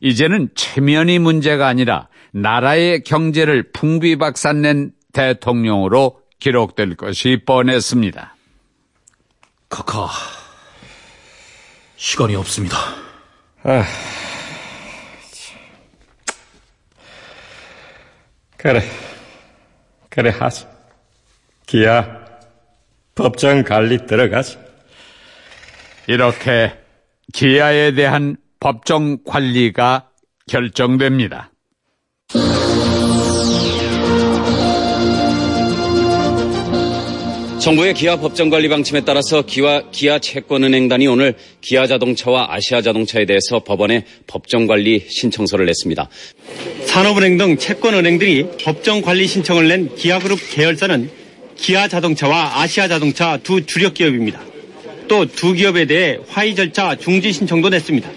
이제는 0.00 0.50
체면이 0.56 1.20
문제가 1.20 1.68
아니라 1.68 2.08
나라의 2.32 3.04
경제를 3.04 3.70
풍비박산낸 3.72 4.92
대통령으로 5.12 6.20
기록될 6.40 6.96
것이 6.96 7.42
뻔했습니다. 7.46 8.34
카카, 9.68 10.08
시간이 11.96 12.34
없습니다. 12.36 12.76
아. 13.62 13.84
그래, 18.58 18.82
그래 20.10 20.30
하지. 20.30 20.66
기아, 21.64 22.04
법정 23.14 23.62
관리 23.62 24.04
들어가지. 24.04 24.58
이렇게 26.08 26.76
기아에 27.32 27.92
대한 27.92 28.36
법정 28.58 29.22
관리가 29.24 30.10
결정됩니다. 30.48 31.52
정부의 37.68 37.92
기아 37.92 38.16
법정 38.16 38.48
관리 38.48 38.66
방침에 38.70 39.02
따라서 39.02 39.42
기아, 39.42 39.82
기아 39.92 40.18
채권은행단이 40.18 41.06
오늘 41.06 41.34
기아 41.60 41.86
자동차와 41.86 42.46
아시아 42.54 42.80
자동차에 42.80 43.26
대해서 43.26 43.62
법원에 43.62 44.06
법정 44.26 44.66
관리 44.66 45.04
신청서를 45.06 45.66
냈습니다. 45.66 46.08
산업은행 46.86 47.36
등 47.36 47.58
채권은행들이 47.58 48.46
법정 48.64 49.02
관리 49.02 49.26
신청을 49.26 49.68
낸 49.68 49.94
기아그룹 49.94 50.38
계열사는 50.50 51.10
기아 51.58 51.88
자동차와 51.88 52.62
아시아 52.62 52.88
자동차 52.88 53.36
두 53.42 53.66
주력 53.66 53.92
기업입니다. 53.92 54.40
또 55.06 55.26
두 55.26 55.52
기업에 55.52 55.84
대해 55.84 56.16
화의 56.26 56.54
절차 56.54 56.96
중지 56.96 57.32
신청도 57.34 57.68
냈습니다. 57.68 58.10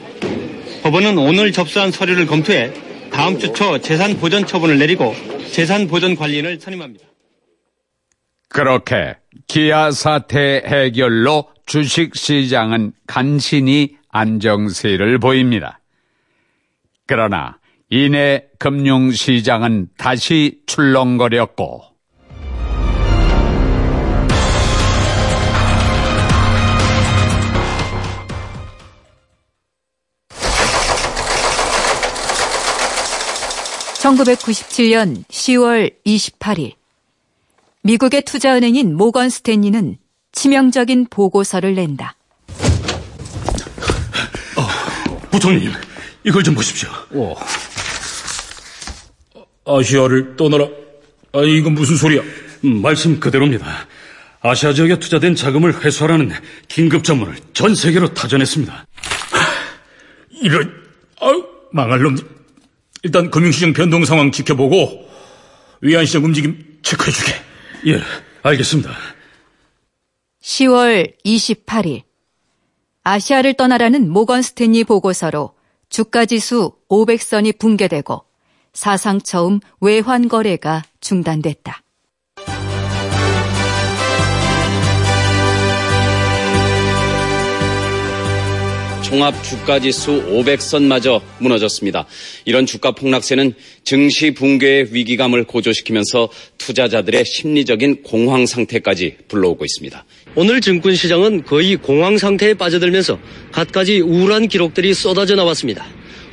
법원은 0.84 1.18
오늘 1.18 1.52
접수한 1.52 1.92
서류를 1.92 2.26
검토해 2.26 2.72
다음 3.12 3.38
주 3.38 3.52
초 3.52 3.78
재산 3.82 4.18
보전 4.18 4.48
처분을 4.48 4.80
내리고 4.80 5.14
재산 5.52 5.90
보전 5.90 6.16
관리인을 6.16 6.60
선임합니다. 6.62 7.11
그렇게 8.54 9.16
기아 9.48 9.92
사태 9.92 10.62
해결로 10.66 11.50
주식 11.66 12.16
시장은 12.16 12.94
간신히 13.08 13.96
안정세를 14.10 15.20
보입니다. 15.20 15.80
그러나 17.08 17.58
이내 17.90 18.46
금융 18.60 19.12
시장은 19.12 19.90
다시 19.98 20.62
출렁거렸고 20.66 21.84
(1997년 34.02 35.24
10월 35.28 35.94
28일) 36.06 36.81
미국의 37.84 38.22
투자은행인 38.24 38.96
모건 38.96 39.30
스탠리는 39.30 39.98
치명적인 40.32 41.08
보고서를 41.10 41.76
낸다. 41.76 42.16
부총님, 45.32 45.72
이걸 46.24 46.44
좀 46.44 46.54
보십시오. 46.54 46.90
오. 47.14 47.36
아시아를 49.66 50.36
떠나라. 50.36 50.66
아, 51.34 51.42
이건 51.42 51.74
무슨 51.74 51.96
소리야? 51.96 52.22
음, 52.66 52.82
말씀 52.82 53.20
그대로입니다. 53.20 53.66
아시아 54.42 54.74
지역에 54.74 55.00
투자된 55.00 55.36
자금을 55.36 55.84
회수하라는 55.84 56.32
긴급 56.68 57.04
전문을 57.04 57.36
전 57.54 57.74
세계로 57.74 58.14
타전했습니다. 58.14 58.86
이런, 60.42 60.74
아유, 61.22 61.46
망할 61.72 62.02
놈. 62.02 62.18
일단 63.04 63.32
금융시장 63.32 63.74
변동 63.74 64.04
상황 64.06 64.32
지켜보고 64.32 65.10
위안시장 65.82 66.24
움직임 66.26 66.78
체크해주게. 66.84 67.51
예, 67.88 68.00
알겠습니다. 68.44 68.92
10월 70.42 71.14
28일 71.26 72.04
아시아를 73.04 73.54
떠나라는 73.56 74.10
모건 74.10 74.42
스탠리 74.42 74.84
보고서로 74.84 75.56
주가 75.90 76.26
지수 76.26 76.74
500선이 76.90 77.58
붕괴되고 77.58 78.24
사상 78.74 79.20
처음 79.20 79.60
외환 79.80 80.28
거래가 80.28 80.84
중단됐다. 81.00 81.82
종합 89.12 89.44
주가지수 89.44 90.24
500선마저 90.30 91.22
무너졌습니다. 91.40 92.06
이런 92.46 92.66
주가 92.66 92.92
폭락세는 92.92 93.54
증시 93.84 94.32
붕괴의 94.32 94.88
위기감을 94.92 95.44
고조시키면서 95.44 96.30
투자자들의 96.58 97.26
심리적인 97.26 98.04
공황 98.04 98.46
상태까지 98.46 99.18
불러오고 99.28 99.66
있습니다. 99.66 100.06
오늘 100.36 100.62
증권시장은 100.62 101.44
거의 101.44 101.76
공황 101.76 102.18
상태에 102.18 102.54
빠져들면서 102.54 103.20
갖가지 103.52 104.00
우울한 104.00 104.48
기록들이 104.48 104.94
쏟아져 104.94 105.36
나왔습니다. 105.36 105.86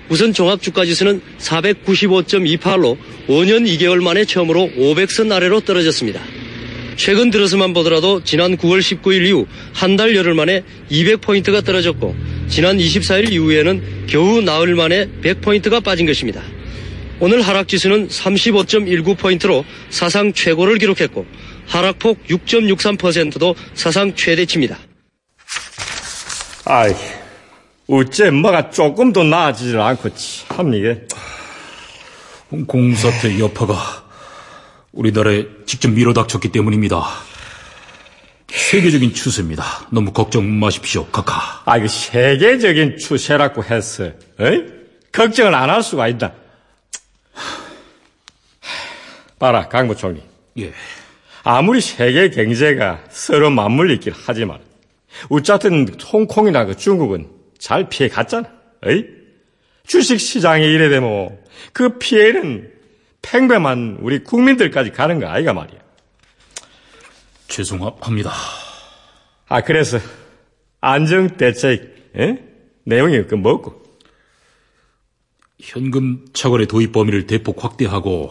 우선 0.09 0.33
종합주가지수는 0.33 1.21
495.28로 1.39 2.97
5년 3.27 3.67
2개월 3.77 4.01
만에 4.01 4.25
처음으로 4.25 4.71
500선 4.79 5.33
아래로 5.33 5.63
떨어졌습니다. 5.63 6.23
최근 6.95 7.31
들어서만 7.31 7.75
보더라도 7.75 8.23
지난 8.25 8.57
9월 8.57 8.81
19일 8.81 9.27
이후 9.27 9.47
한 9.73 9.97
달 9.97 10.15
열흘 10.15 10.35
만에 10.35 10.63
200포인트가 10.91 11.65
떨어졌고 11.65 12.28
지난 12.49 12.79
24일 12.79 13.31
이후에는 13.33 14.07
겨우 14.09 14.41
나흘 14.41 14.75
만에 14.75 15.07
100포인트가 15.23 15.83
빠진 15.83 16.07
것입니다. 16.07 16.43
오늘 17.21 17.43
하락 17.43 17.69
지수는 17.69 18.09
35.19포인트로 18.09 19.65
사상 19.91 20.33
최고를 20.33 20.79
기록했고 20.79 21.27
하락폭 21.67 22.27
6.63%도 22.27 23.55
사상 23.75 24.15
최대치입니다. 24.15 24.79
아이, 26.65 26.95
어째 27.89 28.31
뭐가 28.31 28.71
조금도 28.71 29.25
나아지질 29.25 29.79
않고 29.79 30.11
참 30.15 30.75
이게. 30.75 31.07
홍콩 32.51 32.95
사태 32.95 33.39
여파가 33.39 33.77
우리나라에 34.93 35.45
직접 35.67 35.91
밀어닥쳤기 35.91 36.49
때문입니다. 36.49 37.05
세계적인 38.49 39.13
추세입니다. 39.15 39.63
너무 39.91 40.13
걱정 40.13 40.59
마십시오, 40.59 41.07
카카. 41.07 41.63
아, 41.65 41.77
이거 41.77 41.87
세계적인 41.87 42.97
추세라고 42.99 43.63
했어. 43.65 44.05
어이? 44.41 44.65
걱정을 45.13 45.55
안 45.55 45.69
할 45.71 45.83
수가 45.83 46.09
있다. 46.09 46.33
봐라, 49.39 49.69
강 49.69 49.87
부총리. 49.87 50.23
예. 50.59 50.73
아무리 51.45 51.81
세계 51.81 52.31
경제가 52.31 53.05
서로 53.11 53.51
맞물리긴 53.51 54.13
하지만, 54.27 54.59
어쨌든 55.29 55.87
홍콩이나 56.13 56.65
그 56.65 56.77
중국은 56.77 57.29
잘 57.59 57.89
피해 57.89 58.09
갔잖아. 58.09 58.49
어이? 58.85 59.05
주식 59.87 60.19
시장에 60.21 60.65
이래 60.65 60.89
되면 60.89 61.39
그 61.73 61.99
피해는 61.99 62.71
팽배만 63.23 63.99
우리 64.01 64.23
국민들까지 64.25 64.91
가는 64.93 65.19
거 65.21 65.29
아이가 65.29 65.53
말이야. 65.53 65.79
죄송합니다. 67.49 68.33
아, 69.49 69.61
그래서 69.63 69.99
안정대책 70.81 72.13
에? 72.17 72.39
내용이 72.85 73.27
그 73.27 73.35
뭐고? 73.35 73.83
현금 75.61 76.25
차거래 76.33 76.67
도입 76.67 76.93
범위를 76.93 77.27
대폭 77.27 77.65
확대하고 77.65 78.31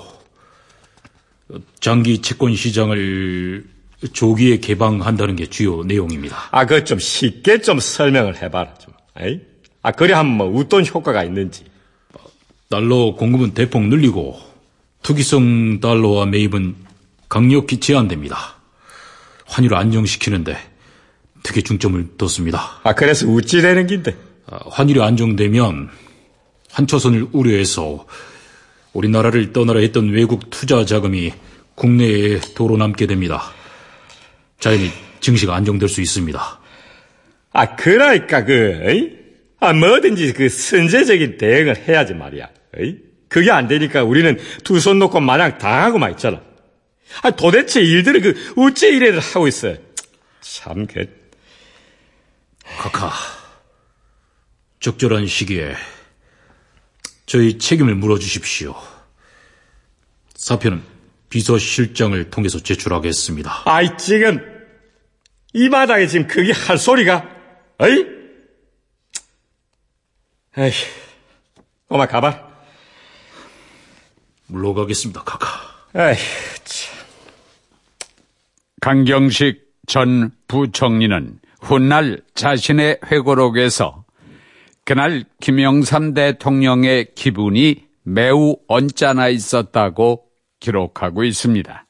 장기 1.79 2.21
채권 2.21 2.55
시장을 2.55 3.65
조기에 4.13 4.57
개방한다는 4.57 5.35
게 5.35 5.47
주요 5.47 5.83
내용입니다. 5.83 6.49
아, 6.51 6.65
그거 6.65 6.83
좀 6.83 6.99
쉽게 6.99 7.61
좀 7.61 7.79
설명을 7.79 8.41
해봐라, 8.41 8.75
좀. 8.75 8.93
에이? 9.19 9.41
아, 9.81 9.91
그래 9.91 10.13
하면 10.13 10.33
뭐 10.37 10.59
어떤 10.59 10.85
효과가 10.85 11.23
있는지. 11.23 11.65
달러 12.69 13.15
공급은 13.15 13.53
대폭 13.53 13.83
늘리고 13.83 14.39
투기성 15.01 15.79
달러와 15.79 16.25
매입은 16.25 16.75
강력히 17.29 17.79
제한됩니다. 17.79 18.56
환율을 19.47 19.77
안정시키는데 19.77 20.57
특히 21.43 21.63
중점을 21.63 22.17
뒀습니다. 22.17 22.79
아, 22.83 22.93
그래서 22.93 23.25
우찌 23.27 23.61
되는 23.61 23.87
긴데. 23.87 24.15
아, 24.47 24.59
환율이 24.69 25.01
안정되면 25.01 25.89
한초선을 26.71 27.27
우려해서 27.31 28.05
우리나라를 28.93 29.53
떠나려 29.53 29.79
했던 29.81 30.09
외국 30.09 30.49
투자 30.49 30.85
자금이 30.85 31.33
국내에 31.75 32.39
도로 32.55 32.77
남게 32.77 33.07
됩니다. 33.07 33.51
자연히 34.59 34.91
증시가 35.19 35.55
안정될 35.55 35.87
수 35.89 36.01
있습니다. 36.01 36.59
아, 37.53 37.75
그러니까 37.75 38.43
그, 38.45 38.79
어이? 38.85 39.11
아, 39.59 39.73
뭐든지 39.73 40.33
그 40.33 40.49
선제적인 40.49 41.37
대응을 41.37 41.87
해야지 41.87 42.13
말이야. 42.13 42.49
어이? 42.77 42.95
그게 43.29 43.51
안 43.51 43.67
되니까 43.67 44.03
우리는 44.03 44.37
두 44.63 44.79
손 44.79 44.99
놓고 44.99 45.19
마냥 45.19 45.57
당하고만 45.57 46.11
있잖아. 46.11 46.41
아, 47.21 47.31
도대체 47.31 47.81
일들을 47.81 48.21
그, 48.21 48.53
어째 48.57 48.89
이래를 48.89 49.19
하고 49.19 49.47
있어. 49.47 49.75
참, 50.41 50.85
그. 50.87 51.05
카카, 52.77 53.11
적절한 54.79 55.27
시기에 55.27 55.75
저희 57.25 57.57
책임을 57.57 57.95
물어주십시오. 57.95 58.75
사표는 60.35 60.83
비서실장을 61.29 62.29
통해서 62.29 62.59
제출하겠습니다. 62.59 63.63
아이, 63.65 63.97
지금, 63.97 64.39
이 65.53 65.69
마당에 65.69 66.07
지금 66.07 66.27
그게 66.27 66.51
할 66.51 66.77
소리가, 66.77 67.27
어이? 67.79 68.05
에이, 70.57 70.71
엄마 71.87 72.05
가봐. 72.05 72.47
물러가겠습니다, 74.47 75.23
카카. 75.23 75.47
에이, 75.95 76.17
참. 76.63 76.96
강경식 78.81 79.65
전 79.87 80.31
부총리는 80.47 81.39
훗날 81.61 82.21
자신의 82.35 82.99
회고록에서 83.05 84.05
그날 84.85 85.25
김영삼 85.41 86.13
대통령의 86.13 87.07
기분이 87.15 87.83
매우 88.03 88.55
언짢아 88.67 89.29
있었다고 89.29 90.23
기록하고 90.59 91.23
있습니다. 91.23 91.85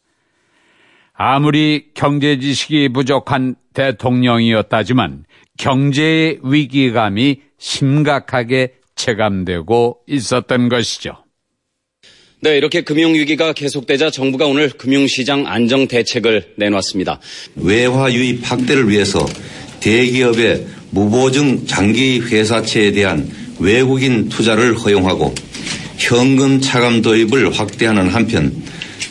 아무리 1.13 1.91
경제 1.93 2.39
지식이 2.39 2.89
부족한 2.89 3.55
대통령이었다지만 3.73 5.25
경제의 5.57 6.39
위기감이 6.43 7.41
심각하게 7.57 8.75
체감되고 8.95 9.99
있었던 10.07 10.69
것이죠. 10.69 11.23
네, 12.39 12.55
이렇게 12.55 12.81
금융위기가 12.81 13.53
계속되자 13.53 14.11
정부가 14.11 14.45
오늘 14.45 14.69
금융시장 14.69 15.47
안정 15.47 15.87
대책을 15.87 16.53
내놨습니다. 16.57 17.19
외화 17.55 18.13
유입 18.13 18.41
확대를 18.43 18.89
위해서 18.89 19.25
대기업의 19.79 20.67
무보증 20.91 21.65
장기 21.65 22.19
회사채에 22.19 22.91
대한 22.91 23.27
외국인 23.57 24.29
투자를 24.29 24.77
허용하고 24.77 25.33
현금 25.97 26.61
차감 26.61 27.01
도입을 27.01 27.57
확대하는 27.57 28.09
한편 28.09 28.53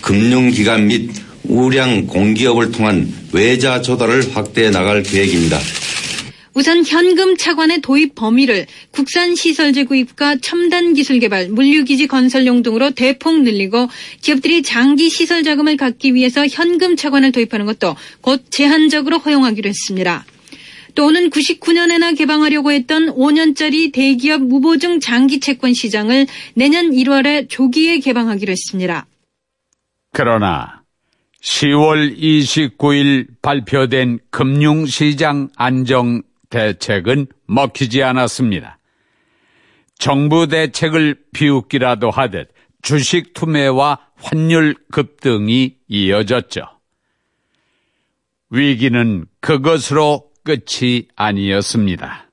금융기관 0.03 0.87
및 0.87 1.11
우량 1.49 2.07
공기업을 2.07 2.71
통한 2.71 3.13
외자 3.33 3.83
조달을 3.83 4.37
확대해 4.37 4.71
나갈 4.71 5.03
계획입니다. 5.03 5.59
우선 6.57 6.87
현금 6.87 7.37
차관의 7.37 7.83
도입 7.83 8.15
범위를 8.15 8.65
국산 8.91 9.35
시설재 9.35 9.85
구입과 9.85 10.37
첨단 10.37 10.95
기술 10.95 11.19
개발, 11.19 11.49
물류기지 11.51 12.07
건설용 12.07 12.63
등으로 12.63 12.93
대폭 12.93 13.43
늘리고 13.43 13.91
기업들이 14.23 14.63
장기 14.63 15.11
시설 15.11 15.43
자금을 15.43 15.77
갖기 15.77 16.15
위해서 16.15 16.47
현금 16.47 16.97
차관을 16.97 17.33
도입하는 17.33 17.67
것도 17.67 17.95
곧 18.23 18.45
제한적으로 18.49 19.19
허용하기로 19.19 19.69
했습니다. 19.69 20.25
또 20.95 21.05
오는 21.05 21.29
99년에나 21.29 22.17
개방하려고 22.17 22.73
했던 22.73 23.15
5년짜리 23.15 23.93
대기업 23.93 24.41
무보증 24.41 24.99
장기 25.01 25.41
채권 25.41 25.75
시장을 25.75 26.27
내년 26.55 26.91
1월에 26.91 27.51
조기에 27.51 27.99
개방하기로 27.99 28.51
했습니다. 28.51 29.07
그러나 30.15 30.81
10월 31.43 32.19
29일 32.19 33.27
발표된 33.43 34.21
금융시장 34.31 35.51
안정 35.55 36.23
대책은 36.51 37.27
먹히지 37.47 38.03
않았습니다. 38.03 38.79
정부 39.99 40.47
대책을 40.47 41.17
비웃기라도 41.33 42.11
하듯 42.11 42.49
주식 42.83 43.35
투매와 43.35 43.99
환율 44.17 44.77
급등이 44.93 45.77
이어졌죠. 45.89 46.63
위기는 48.51 49.27
그것으로 49.41 50.31
끝이 50.45 51.09
아니었습니다. 51.17 52.27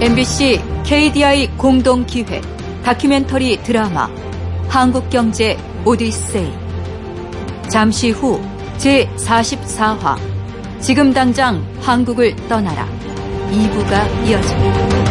MBC 0.00 0.58
KDI 0.86 1.48
공동 1.58 2.06
기획 2.06 2.59
다큐멘터리 2.84 3.62
드라마 3.62 4.08
한국경제 4.68 5.58
오디세이. 5.84 6.52
잠시 7.68 8.10
후 8.10 8.40
제44화. 8.78 10.16
지금 10.80 11.12
당장 11.12 11.64
한국을 11.80 12.34
떠나라. 12.48 12.88
2부가 13.50 14.26
이어집니다. 14.26 15.09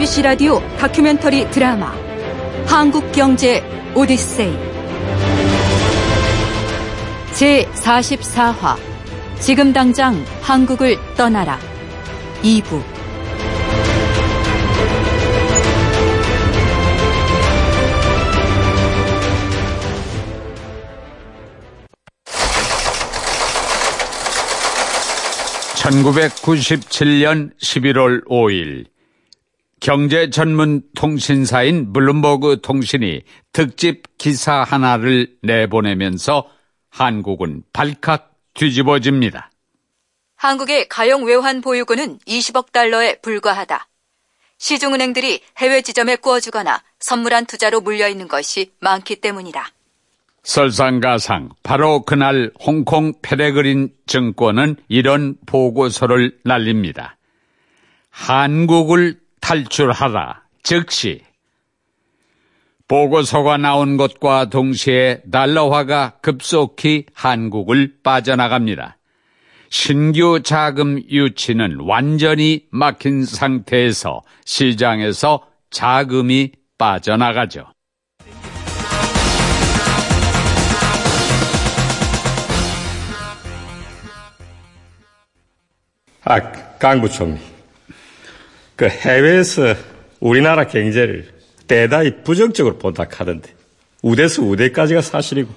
MBC 0.00 0.22
라디오 0.22 0.60
다큐멘터리 0.78 1.50
드라마 1.50 1.92
한국 2.66 3.12
경제 3.12 3.62
오디세이. 3.94 4.56
제44화 7.34 8.78
지금 9.40 9.74
당장 9.74 10.24
한국을 10.40 10.96
떠나라. 11.18 11.58
2부. 12.42 12.82
(1997년 25.74 27.50
11월 27.60 28.26
5일) 28.26 28.89
경제 29.80 30.28
전문 30.28 30.82
통신사인 30.94 31.92
블룸버그 31.94 32.60
통신이 32.60 33.22
특집 33.52 34.18
기사 34.18 34.62
하나를 34.62 35.34
내보내면서 35.42 36.46
한국은 36.90 37.62
발칵 37.72 38.30
뒤집어집니다. 38.52 39.50
한국의 40.36 40.88
가용 40.88 41.24
외환 41.24 41.62
보유고는 41.62 42.18
20억 42.18 42.72
달러에 42.72 43.16
불과하다. 43.22 43.88
시중은행들이 44.58 45.40
해외 45.56 45.80
지점에 45.80 46.16
꾸어주거나 46.16 46.82
선물한 46.98 47.46
투자로 47.46 47.80
물려있는 47.80 48.28
것이 48.28 48.72
많기 48.80 49.16
때문이다. 49.16 49.70
설상가상 50.42 51.50
바로 51.62 52.02
그날 52.02 52.50
홍콩 52.60 53.14
페레그린 53.22 53.90
증권은 54.06 54.76
이런 54.88 55.36
보고서를 55.46 56.38
날립니다. 56.44 57.16
한국을 58.10 59.18
탈출하라. 59.40 60.42
즉시 60.62 61.22
보고서가 62.88 63.56
나온 63.56 63.96
것과 63.96 64.46
동시에 64.46 65.22
달러화가 65.30 66.18
급속히 66.22 67.06
한국을 67.14 67.94
빠져나갑니다. 68.02 68.96
신규 69.68 70.40
자금 70.42 71.00
유치는 71.08 71.78
완전히 71.82 72.66
막힌 72.70 73.24
상태에서 73.24 74.22
시장에서 74.44 75.46
자금이 75.70 76.50
빠져나가죠. 76.78 77.66
아, 86.24 86.38
강 86.78 87.00
부총리. 87.00 87.49
그 88.80 88.88
해외에서 88.88 89.74
우리나라 90.20 90.66
경제를 90.66 91.28
대단히 91.66 92.22
부정적으로 92.24 92.78
본다 92.78 93.04
하던데 93.14 93.54
어디서 94.00 94.40
어디까지가 94.40 95.02
사실이고 95.02 95.52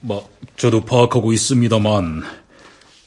뭐 0.00 0.28
저도 0.58 0.84
파악하고 0.84 1.32
있습니다만 1.32 2.22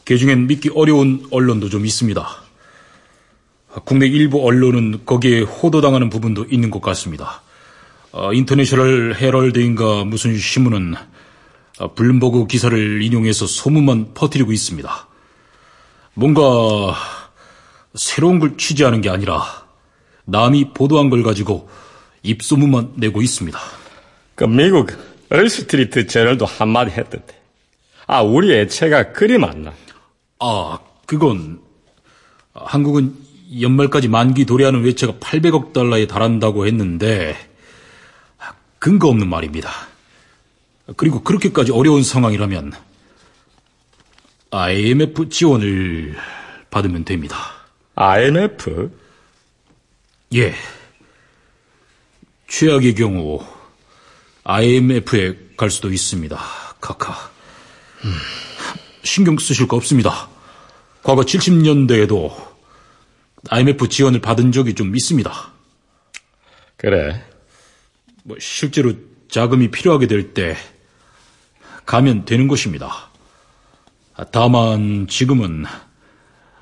개중엔 0.05 0.47
믿기 0.47 0.71
어려운 0.73 1.27
언론도 1.29 1.69
좀 1.69 1.85
있습니다. 1.85 2.27
국내 3.85 4.07
일부 4.07 4.43
언론은 4.43 5.05
거기에 5.05 5.41
호도당하는 5.41 6.09
부분도 6.09 6.45
있는 6.49 6.71
것 6.71 6.81
같습니다. 6.81 7.43
어, 8.13 8.33
인터내셔널 8.33 9.17
헤럴드인가 9.21 10.03
무슨 10.03 10.35
신문은 10.35 10.95
어, 11.77 11.93
블룸버그 11.93 12.47
기사를 12.47 13.03
인용해서 13.03 13.45
소문만 13.45 14.15
퍼뜨리고 14.15 14.51
있습니다. 14.51 15.07
뭔가 16.15 16.95
새로운 17.97 18.39
걸 18.39 18.57
취재하는 18.57 19.01
게 19.01 19.09
아니라 19.09 19.43
남이 20.25 20.73
보도한 20.73 21.09
걸 21.09 21.23
가지고 21.23 21.69
입소문만 22.23 22.93
내고 22.95 23.21
있습니다. 23.21 23.59
그 24.35 24.43
미국 24.45 24.91
얼스트리트 25.29 26.07
저널도 26.07 26.45
한마디 26.45 26.91
했던데 26.91 27.41
아 28.05 28.21
우리 28.21 28.53
애체가 28.53 29.11
그리 29.11 29.37
많나 29.37 29.73
아 30.39 30.79
그건 31.05 31.59
한국은 32.53 33.15
연말까지 33.61 34.07
만기 34.07 34.45
도래하는 34.45 34.83
외채가 34.83 35.13
800억 35.13 35.73
달러에 35.73 36.07
달한다고 36.07 36.67
했는데 36.67 37.35
근거 38.79 39.07
없는 39.09 39.29
말입니다. 39.29 39.71
그리고 40.95 41.21
그렇게까지 41.21 41.71
어려운 41.71 42.03
상황이라면 42.03 42.73
IMF 44.51 45.29
지원을 45.29 46.15
받으면 46.69 47.03
됩니다. 47.03 47.56
IMF? 47.99 48.91
예. 50.35 50.53
최악의 52.47 52.93
경우 52.93 53.43
IMF에 54.43 55.35
갈 55.57 55.71
수도 55.71 55.91
있습니다. 55.91 56.37
카카. 56.79 57.31
신경 59.03 59.37
쓰실 59.39 59.67
거 59.67 59.77
없습니다. 59.77 60.29
과거 61.01 61.21
70년대에도 61.23 62.31
IMF 63.49 63.89
지원을 63.89 64.21
받은 64.21 64.51
적이 64.51 64.75
좀 64.75 64.95
있습니다. 64.95 65.31
그래. 66.75 67.25
뭐 68.23 68.37
실제로 68.39 68.93
자금이 69.27 69.71
필요하게 69.71 70.05
될 70.05 70.33
때 70.35 70.55
가면 71.87 72.25
되는 72.25 72.47
것입니다. 72.47 73.09
다만 74.31 75.07
지금은 75.07 75.65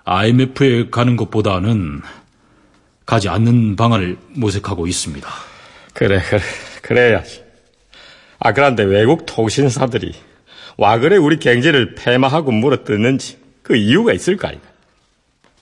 IMF에 0.05 0.89
가는 0.89 1.17
것보다는 1.17 2.01
가지 3.05 3.27
않는 3.29 3.75
방안을 3.75 4.17
모색하고 4.29 4.87
있습니다. 4.87 5.27
그래, 5.93 6.21
그래, 6.29 6.41
그래야지. 6.81 7.43
아, 8.39 8.53
그런데 8.53 8.83
외국 8.83 9.25
통신사들이 9.25 10.13
와 10.77 10.99
그래 10.99 11.17
우리 11.17 11.39
경제를 11.39 11.95
폐마하고 11.95 12.51
물어뜯는지 12.51 13.39
그 13.63 13.75
이유가 13.75 14.13
있을 14.13 14.37
거 14.37 14.47
아닌가? 14.47 14.67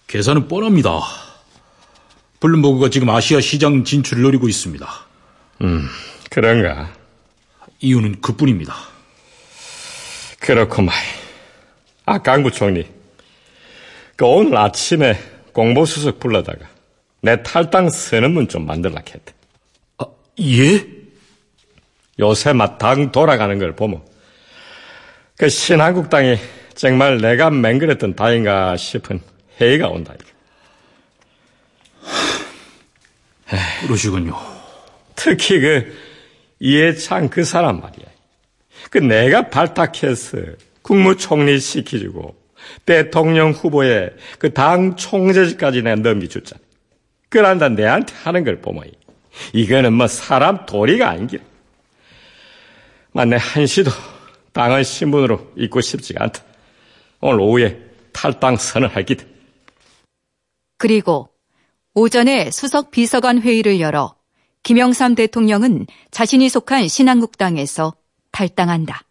계산은 0.07 0.47
뻔합니다. 0.47 0.99
블룸버그가 2.39 2.89
지금 2.89 3.09
아시아 3.09 3.39
시장 3.39 3.85
진출을 3.85 4.23
노리고 4.23 4.49
있습니다. 4.49 4.85
음, 5.61 5.87
그런가? 6.29 6.91
이유는 7.79 8.21
그뿐입니다. 8.21 8.75
그렇구만. 10.39 10.93
아, 12.05 12.17
강부 12.17 12.51
총리. 12.51 12.85
그 14.15 14.25
오늘 14.25 14.57
아침에 14.57 15.17
공보수석 15.53 16.19
불러다가 16.19 16.67
내 17.21 17.41
탈당 17.41 17.89
선언문 17.89 18.47
좀 18.47 18.65
만들라 18.65 19.01
했대. 19.07 19.33
아, 19.97 20.05
예? 20.39 20.85
요새 22.19 22.53
막 22.53 22.77
당 22.77 23.11
돌아가는 23.11 23.57
걸 23.57 23.75
보면 23.75 24.01
그 25.37 25.49
신한국당이 25.49 26.37
정말 26.75 27.17
내가 27.17 27.49
맹그렸던 27.49 28.15
다인가 28.15 28.77
싶은 28.77 29.19
회의가 29.59 29.89
온다. 29.89 30.13
그러시군요. 33.81 34.35
특히 35.15 35.59
그 35.59 35.97
이해창 36.59 37.29
그 37.29 37.43
사람 37.43 37.79
말이야. 37.81 38.05
그 38.89 38.97
내가 38.97 39.49
발탁해서 39.49 40.37
국무총리 40.81 41.59
시키주고 41.59 42.42
대통령 42.85 43.51
후보에 43.51 44.11
그 44.39 44.53
당 44.53 44.95
총재직까지 44.95 45.81
내가 45.81 45.95
넘겨줬잖아. 45.95 46.61
그런다 47.29 47.69
내한테 47.69 48.13
하는 48.15 48.43
걸 48.43 48.61
보면 48.61 48.83
이거는 49.53 49.93
뭐 49.93 50.07
사람 50.07 50.65
도리가 50.65 51.09
아닌길. 51.09 51.41
만내 53.11 53.37
한시도 53.39 53.91
당을 54.53 54.83
신분으로 54.83 55.53
잊고 55.57 55.81
싶지가 55.81 56.23
않다. 56.25 56.43
오늘 57.21 57.39
오후에 57.41 57.79
탈당 58.11 58.57
선언할 58.57 59.05
기다. 59.05 59.23
그리고 60.77 61.29
오전에 61.95 62.51
수석 62.51 62.91
비서관 62.91 63.41
회의를 63.41 63.79
열어 63.79 64.15
김영삼 64.63 65.15
대통령은 65.15 65.87
자신이 66.11 66.49
속한 66.49 66.87
신한국당에서 66.87 67.95
탈당한다. 68.31 69.03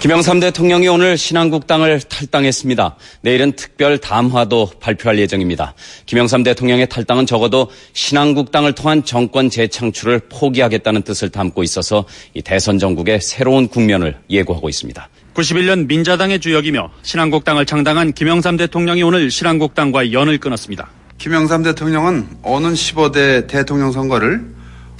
김영삼 0.00 0.38
대통령이 0.38 0.86
오늘 0.86 1.18
신한국당을 1.18 2.00
탈당했습니다. 2.02 2.94
내일은 3.22 3.50
특별 3.50 3.98
담화도 3.98 4.70
발표할 4.78 5.18
예정입니다. 5.18 5.74
김영삼 6.06 6.44
대통령의 6.44 6.88
탈당은 6.88 7.26
적어도 7.26 7.68
신한국당을 7.94 8.74
통한 8.74 9.04
정권 9.04 9.50
재창출을 9.50 10.20
포기하겠다는 10.30 11.02
뜻을 11.02 11.30
담고 11.30 11.64
있어서 11.64 12.04
이 12.32 12.42
대선 12.42 12.78
전국의 12.78 13.20
새로운 13.20 13.66
국면을 13.66 14.16
예고하고 14.30 14.68
있습니다. 14.68 15.08
91년 15.34 15.88
민자당의 15.88 16.38
주역이며 16.38 16.90
신한국당을 17.02 17.66
창당한 17.66 18.12
김영삼 18.12 18.56
대통령이 18.56 19.02
오늘 19.02 19.32
신한국당과 19.32 20.12
연을 20.12 20.38
끊었습니다. 20.38 20.88
김영삼 21.18 21.64
대통령은 21.64 22.28
오는 22.44 22.72
15대 22.72 23.48
대통령 23.48 23.90
선거를 23.90 24.46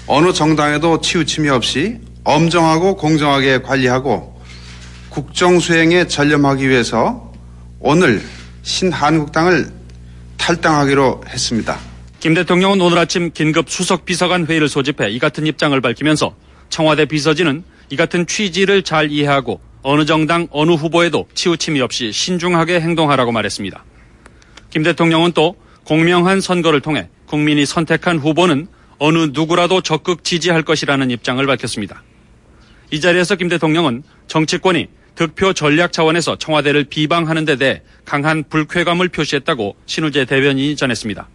어느 0.08 0.32
정당에도 0.32 1.00
치우침이 1.00 1.48
없이 1.50 1.98
엄정하고 2.24 2.96
공정하게 2.96 3.62
관리하고 3.62 4.37
국정 5.10 5.58
수행에 5.58 6.06
전념하기 6.06 6.68
위해서 6.68 7.32
오늘 7.80 8.22
신한국당을 8.62 9.72
탈당하기로 10.36 11.22
했습니다. 11.28 11.78
김 12.20 12.34
대통령은 12.34 12.80
오늘 12.80 12.98
아침 12.98 13.30
긴급 13.32 13.70
수석 13.70 14.04
비서관 14.04 14.46
회의를 14.46 14.68
소집해 14.68 15.10
이 15.10 15.18
같은 15.18 15.46
입장을 15.46 15.78
밝히면서 15.80 16.34
청와대 16.68 17.06
비서진은 17.06 17.64
이 17.90 17.96
같은 17.96 18.26
취지를 18.26 18.82
잘 18.82 19.10
이해하고 19.10 19.60
어느 19.82 20.04
정당 20.04 20.48
어느 20.50 20.72
후보에도 20.72 21.26
치우침이 21.34 21.80
없이 21.80 22.12
신중하게 22.12 22.80
행동하라고 22.80 23.32
말했습니다. 23.32 23.84
김 24.70 24.82
대통령은 24.82 25.32
또 25.32 25.56
공명한 25.84 26.40
선거를 26.40 26.80
통해 26.80 27.08
국민이 27.26 27.64
선택한 27.64 28.18
후보는 28.18 28.66
어느 28.98 29.30
누구라도 29.32 29.80
적극 29.80 30.24
지지할 30.24 30.62
것이라는 30.62 31.10
입장을 31.10 31.44
밝혔습니다. 31.46 32.02
이 32.90 33.00
자리에서 33.00 33.36
김 33.36 33.48
대통령은 33.48 34.02
정치권이 34.26 34.88
득표 35.18 35.52
전략 35.52 35.92
차원에서 35.92 36.36
청와대를 36.36 36.84
비방하는 36.84 37.44
데 37.44 37.56
대해 37.56 37.82
강한 38.04 38.44
불쾌감을 38.48 39.08
표시했다고 39.08 39.74
신우재 39.84 40.26
대변인이 40.26 40.76
전했습니다. 40.76 41.28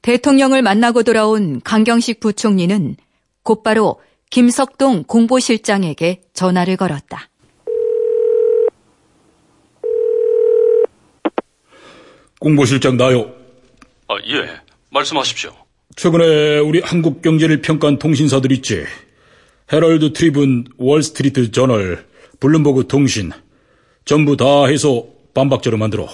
대통령을 0.00 0.62
만나고 0.62 1.02
돌아온 1.02 1.60
강경식 1.62 2.20
부총리는 2.20 2.96
곧바로 3.42 4.00
김석동 4.30 5.04
공보실장에게 5.04 6.22
전화를 6.32 6.78
걸었다. 6.78 7.28
공보실장 12.40 12.96
나요. 12.96 13.41
아, 14.08 14.16
예. 14.26 14.60
말씀하십시오. 14.90 15.54
최근에 15.96 16.58
우리 16.58 16.80
한국 16.80 17.22
경제를 17.22 17.60
평가한 17.62 17.98
통신사들 17.98 18.52
있지. 18.52 18.84
헤럴드 19.72 20.12
트리뷴, 20.12 20.64
월스트리트 20.76 21.50
저널, 21.50 22.06
블룸버그 22.40 22.88
통신. 22.88 23.30
전부 24.04 24.36
다 24.36 24.66
해서 24.66 25.04
반박자로 25.34 25.78
만들어. 25.78 26.08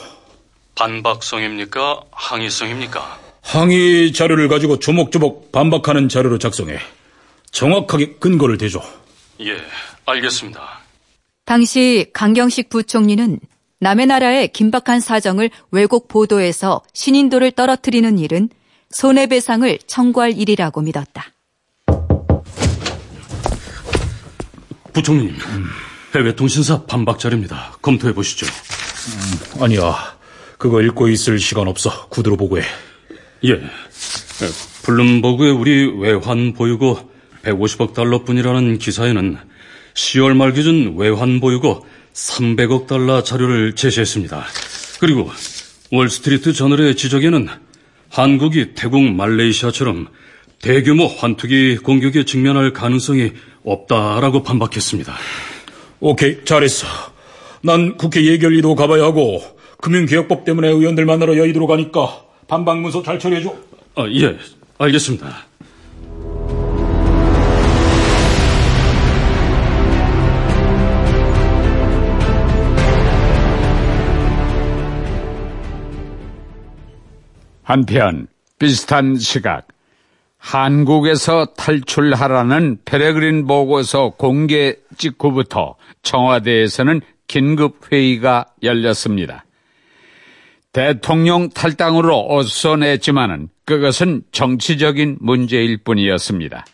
반박성입니까? 0.75 2.03
항의성입니까? 2.13 3.21
항의 3.43 4.13
자료를 4.13 4.49
가지고 4.49 4.79
조목조목 4.79 5.51
반박하는 5.53 6.09
자료로 6.09 6.39
작성해. 6.39 6.79
정확하게 7.51 8.17
근거를 8.21 8.59
대줘. 8.59 8.81
예, 9.41 9.57
알겠습니다. 10.05 10.81
당시 11.45 12.11
강경식 12.13 12.69
부총리는 12.69 13.41
남의 13.81 14.07
나라의 14.07 14.49
긴박한 14.49 15.01
사정을 15.01 15.51
왜곡 15.71 16.09
보도해서 16.09 16.83
신인도를 16.95 17.53
떨어뜨리는 17.53 18.19
일은 18.19 18.49
손해배상을 18.91 19.79
청구할 19.87 20.37
일이라고 20.37 20.81
믿었다. 20.81 21.27
부총님, 24.93 25.37
해외 26.15 26.35
통신사 26.35 26.85
반박 26.87 27.21
자료입니다. 27.21 27.77
검토해 27.81 28.15
보시죠. 28.15 28.47
음, 28.47 29.63
아니야. 29.63 30.19
그거 30.59 30.83
읽고 30.83 31.09
있을 31.09 31.39
시간 31.39 31.69
없어. 31.69 32.09
구두로 32.09 32.37
보고해. 32.37 32.65
예. 33.45 33.61
블룸버그의 34.83 35.53
우리 35.53 35.87
외환 36.01 36.53
보유고 36.53 36.99
150억 37.45 37.95
달러뿐이라는 37.95 38.79
기사에는 38.79 39.39
10월 39.95 40.35
말 40.35 40.53
기준 40.53 40.97
외환 40.97 41.39
보유고 41.39 41.87
300억 42.19 42.87
달러 42.89 43.23
자료를 43.23 43.75
제시했습니다. 43.75 44.45
그리고 45.01 45.31
월스트리트 45.93 46.53
저널의 46.53 46.97
지적에는 46.97 47.49
한국이 48.11 48.75
태국 48.75 49.03
말레이시아처럼 49.03 50.09
대규모 50.61 51.07
환투기 51.07 51.77
공격에 51.77 52.25
직면할 52.25 52.73
가능성이 52.73 53.33
없다라고 53.65 54.43
반박했습니다. 54.43 55.15
오케이, 56.01 56.45
잘했어. 56.45 56.87
난 57.63 57.97
국회 57.97 58.25
예결위도 58.25 58.75
가봐야 58.75 59.05
하고 59.05 59.41
금융개혁법 59.81 60.45
때문에 60.45 60.69
의원들 60.69 61.05
만나러 61.07 61.37
여의도로 61.37 61.69
가니까 61.69 62.23
반박 62.49 62.81
문서 62.81 63.03
잘 63.03 63.19
처리해줘. 63.21 63.55
아, 63.95 64.09
예, 64.11 64.37
알겠습니다. 64.79 65.47
한편 77.69 78.29
비슷한 78.59 79.17
시각 79.17 79.69
한국에서 80.39 81.45
탈출하라는 81.55 82.79
페레그린 82.87 83.47
보고서 83.47 84.09
공개 84.17 84.77
직후부터 84.97 85.77
청와대에서는 86.01 87.03
긴급 87.27 87.93
회의가 87.93 88.47
열렸습니다. 88.63 89.45
대통령 90.73 91.51
탈당으로 91.51 92.29
어선했지만은 92.31 93.51
그것은 93.67 94.23
정치적인 94.33 95.19
문제일 95.21 95.77
뿐이었습니다. 95.77 96.65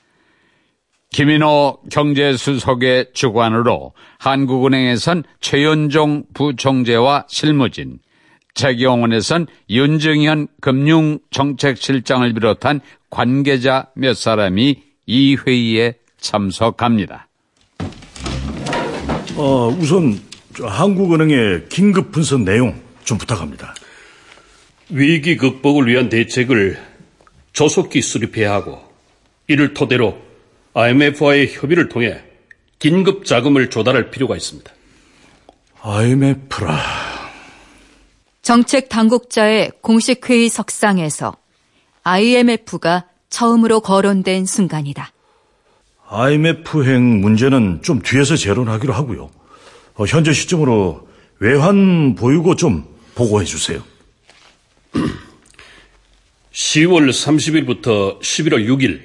김인호 1.11 1.81
경제수석의 1.91 3.07
주관으로 3.15 3.95
한국은행에선 4.21 5.25
최연종 5.41 6.23
부총재와 6.35 7.25
실무진, 7.29 7.99
재경원에선 8.55 9.47
윤정현 9.69 10.49
금융정책실장을 10.61 12.33
비롯한 12.35 12.81
관계자 13.11 13.89
몇 13.95 14.17
사람이 14.17 14.83
이 15.07 15.37
회의에 15.37 15.95
참석합니다. 16.19 17.29
어, 19.37 19.69
우선 19.69 20.19
한국은행의 20.63 21.69
긴급 21.69 22.13
분석 22.13 22.43
내용 22.43 22.81
좀 23.05 23.19
부탁합니다. 23.19 23.75
위기 24.91 25.37
극복을 25.37 25.89
위한 25.89 26.09
대책을 26.09 26.79
조속히 27.53 28.01
수립해야 28.01 28.53
하고 28.53 28.81
이를 29.49 29.75
토대로 29.75 30.19
IMF와의 30.75 31.53
협의를 31.53 31.89
통해 31.89 32.21
긴급 32.79 33.25
자금을 33.25 33.71
조달할 33.71 34.11
필요가 34.11 34.37
있습니다. 34.37 34.73
IMF라. 35.81 37.14
정책 38.45 38.91
당국자의 38.91 39.73
공식 39.81 40.29
회의 40.29 40.51
석상에서 40.51 41.35
IMF가 42.03 43.07
처음으로 43.31 43.81
거론된 43.81 44.45
순간이다. 44.45 45.13
IMF행 46.09 47.23
문제는 47.23 47.81
좀 47.83 48.03
뒤에서 48.03 48.37
재론하기로 48.37 48.93
하고요. 48.93 49.31
어, 49.95 50.05
현재 50.05 50.35
시점으로 50.35 51.09
외환 51.39 52.15
보유고 52.15 52.57
좀 52.57 52.85
보고해 53.15 53.47
주세요. 53.47 53.83
10월 56.53 57.09
30일부터 57.09 58.21
11월 58.21 58.69
6일, 58.69 59.01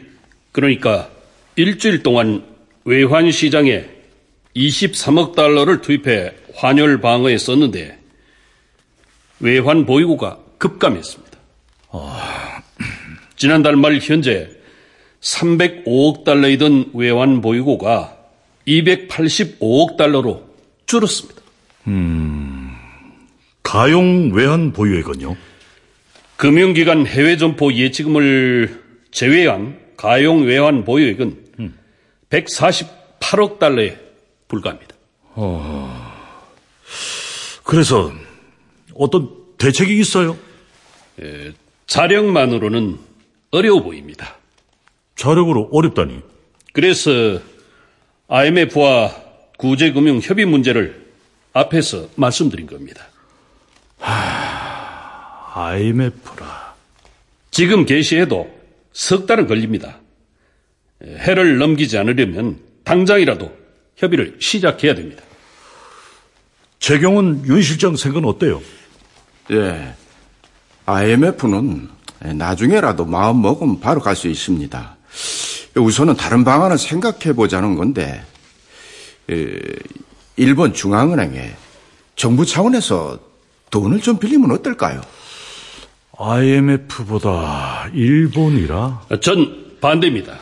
그러니까 0.52 1.10
일주일 1.56 2.04
동안 2.04 2.44
외환 2.84 3.32
시장에 3.32 3.86
23억 4.54 5.34
달러를 5.34 5.80
투입해 5.80 6.34
환율 6.56 7.00
방어에 7.00 7.38
썼는데 7.38 7.99
외환 9.40 9.86
보유고가 9.86 10.38
급감했습니다. 10.58 11.38
아... 11.92 12.62
지난달 13.36 13.78
말 13.78 14.00
현재 14.00 14.50
305억 15.22 16.26
달러이던 16.26 16.92
외환 16.94 17.42
보유고가 17.42 18.18
285억 18.68 19.98
달러로 19.98 20.44
줄었습니다. 20.86 21.42
음, 21.88 22.76
가용 23.64 24.32
외환 24.34 24.74
보유액은요? 24.74 25.36
금융기관 26.36 27.08
해외 27.08 27.38
점포 27.38 27.74
예치금을 27.74 28.84
제외한 29.12 29.80
가용 29.96 30.44
외환 30.44 30.84
보유액은 30.84 31.46
음. 31.60 31.78
148억 32.30 33.60
달러에 33.60 33.98
불과합니다. 34.48 34.96
어... 35.36 36.10
그래서 37.64 38.12
어떤 39.00 39.30
대책이 39.58 39.98
있어요? 39.98 40.38
에, 41.22 41.54
자력만으로는 41.88 43.00
어려워 43.52 43.82
보입니다. 43.82 44.36
자력으로 45.16 45.70
어렵다니? 45.72 46.20
그래서 46.74 47.40
IMF와 48.28 49.16
구제금융 49.58 50.20
협의 50.20 50.46
문제를 50.46 51.08
앞에서 51.54 52.10
말씀드린 52.16 52.68
겁니다. 52.68 53.08
하... 53.98 55.70
IMF라. 55.72 56.76
지금 57.52 57.86
개시해도 57.86 58.50
석 58.94 59.26
달은 59.26 59.48
걸립니다. 59.48 60.00
해를 61.02 61.58
넘기지 61.58 61.98
않으려면 61.98 62.60
당장이라도 62.84 63.52
협의를 63.96 64.38
시작해야 64.40 64.94
됩니다. 64.94 65.24
재경은 66.80 67.46
윤 67.48 67.62
실장 67.62 67.96
생각은 67.96 68.28
어때요? 68.28 68.62
예. 69.52 69.94
IMF는 70.86 71.90
나중에라도 72.36 73.06
마음 73.06 73.42
먹으면 73.42 73.80
바로 73.80 74.02
갈 74.02 74.16
수 74.16 74.28
있습니다. 74.28 74.98
우선은 75.76 76.16
다른 76.18 76.44
방안을 76.44 76.78
생각해 76.78 77.34
보자는 77.34 77.76
건데, 77.76 78.24
일본 80.36 80.74
중앙은행에 80.74 81.56
정부 82.16 82.46
차원에서 82.46 83.20
돈을 83.70 84.02
좀 84.02 84.18
빌리면 84.20 84.52
어떨까요? 84.52 85.02
IMF보다 86.18 87.90
일본이라? 87.94 89.08
전 89.22 89.78
반대입니다. 89.80 90.38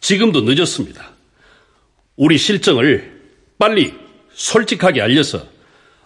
지금도 0.00 0.42
늦었습니다. 0.42 1.10
우리 2.16 2.38
실정을 2.38 3.20
빨리 3.58 3.92
솔직하게 4.32 5.02
알려서 5.02 5.42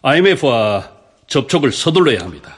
IMF와 0.03 0.98
접촉을 1.29 1.73
서둘러야 1.73 2.21
합니다. 2.21 2.57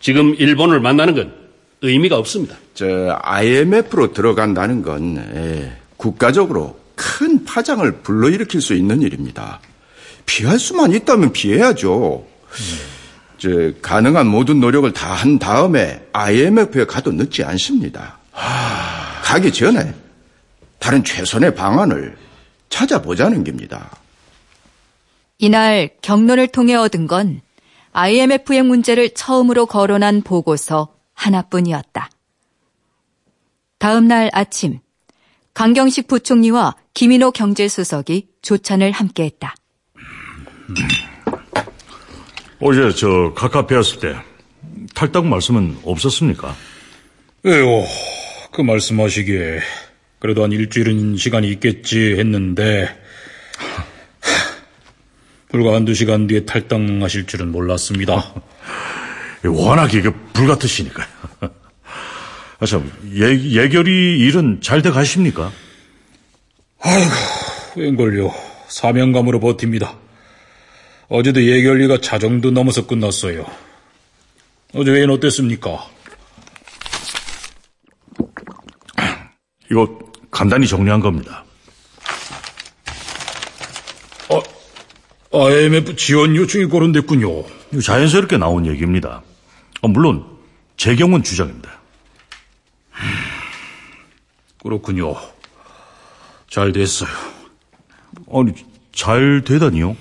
지금 0.00 0.34
일본을 0.34 0.80
만나는 0.80 1.14
건 1.14 1.34
의미가 1.82 2.16
없습니다. 2.18 2.56
저 2.74 3.18
IMF로 3.22 4.12
들어간다는 4.12 4.82
건 4.82 5.16
예, 5.34 5.76
국가적으로 5.96 6.78
큰 6.94 7.44
파장을 7.44 7.90
불러일으킬 8.02 8.60
수 8.60 8.74
있는 8.74 9.02
일입니다. 9.02 9.60
피할 10.24 10.58
수만 10.58 10.92
있다면 10.92 11.32
피해야죠. 11.32 12.24
음. 12.26 12.96
저 13.38 13.48
가능한 13.82 14.26
모든 14.26 14.60
노력을 14.60 14.90
다 14.92 15.14
한 15.14 15.38
다음에 15.38 16.02
IMF에 16.12 16.86
가도 16.86 17.12
늦지 17.12 17.42
않습니다. 17.44 18.18
하... 18.32 19.20
가기 19.22 19.52
전에 19.52 19.92
다른 20.78 21.02
최선의 21.02 21.54
방안을 21.54 22.16
찾아보자는 22.68 23.44
겁니다. 23.44 23.90
이날 25.38 25.90
경론을 26.02 26.48
통해 26.48 26.74
얻은 26.74 27.06
건 27.06 27.42
IMF의 27.92 28.62
문제를 28.62 29.10
처음으로 29.10 29.66
거론한 29.66 30.22
보고서 30.22 30.94
하나뿐이었다. 31.14 32.10
다음 33.78 34.08
날 34.08 34.30
아침 34.32 34.80
강경식 35.54 36.08
부총리와 36.08 36.76
김인호 36.94 37.30
경제수석이 37.30 38.28
조찬을 38.42 38.90
함께했다. 38.92 39.54
어제 42.60 42.90
저 42.92 43.32
카카페 43.34 43.74
왔을 43.74 44.00
때 44.00 44.16
탈당 44.94 45.28
말씀은 45.28 45.78
없었습니까? 45.84 46.54
에요, 47.44 47.84
그 48.52 48.62
말씀하시기에 48.62 49.60
그래도 50.18 50.42
한 50.42 50.52
일주일은 50.52 51.16
시간이 51.16 51.48
있겠지 51.48 52.16
했는데 52.18 52.88
불과 55.56 55.74
한두 55.74 55.94
시간 55.94 56.26
뒤에 56.26 56.44
탈당하실 56.44 57.26
줄은 57.26 57.50
몰랐습니다. 57.50 58.34
워낙 59.42 59.94
이게 59.94 60.10
불같으시니까요. 60.34 61.06
아, 62.58 62.66
참, 62.66 62.92
예, 63.14 63.22
예결이 63.22 64.18
일은 64.18 64.60
잘 64.60 64.82
돼 64.82 64.90
가십니까? 64.90 65.50
아이고, 66.80 67.10
웬걸요. 67.76 68.34
사명감으로 68.68 69.40
버팁니다. 69.40 69.96
어제도 71.08 71.42
예결리가 71.42 72.02
자정도 72.02 72.50
넘어서 72.50 72.86
끝났어요. 72.86 73.46
어제 74.74 74.90
회의는 74.90 75.14
어땠습니까? 75.14 75.88
이거 79.70 79.98
간단히 80.30 80.66
정리한 80.66 81.00
겁니다. 81.00 81.45
IMF 85.32 85.96
지원 85.96 86.36
요청이 86.36 86.68
거론됐군요. 86.68 87.44
자연스럽게 87.82 88.38
나온 88.38 88.66
얘기입니다. 88.66 89.22
아, 89.82 89.88
물론 89.88 90.24
제 90.76 90.94
경우는 90.94 91.22
주장입니다. 91.22 91.70
그렇군요. 94.62 95.14
잘 96.48 96.72
됐어요. 96.72 97.10
아니, 98.32 98.52
잘 98.92 99.42
되다니요? 99.44 99.96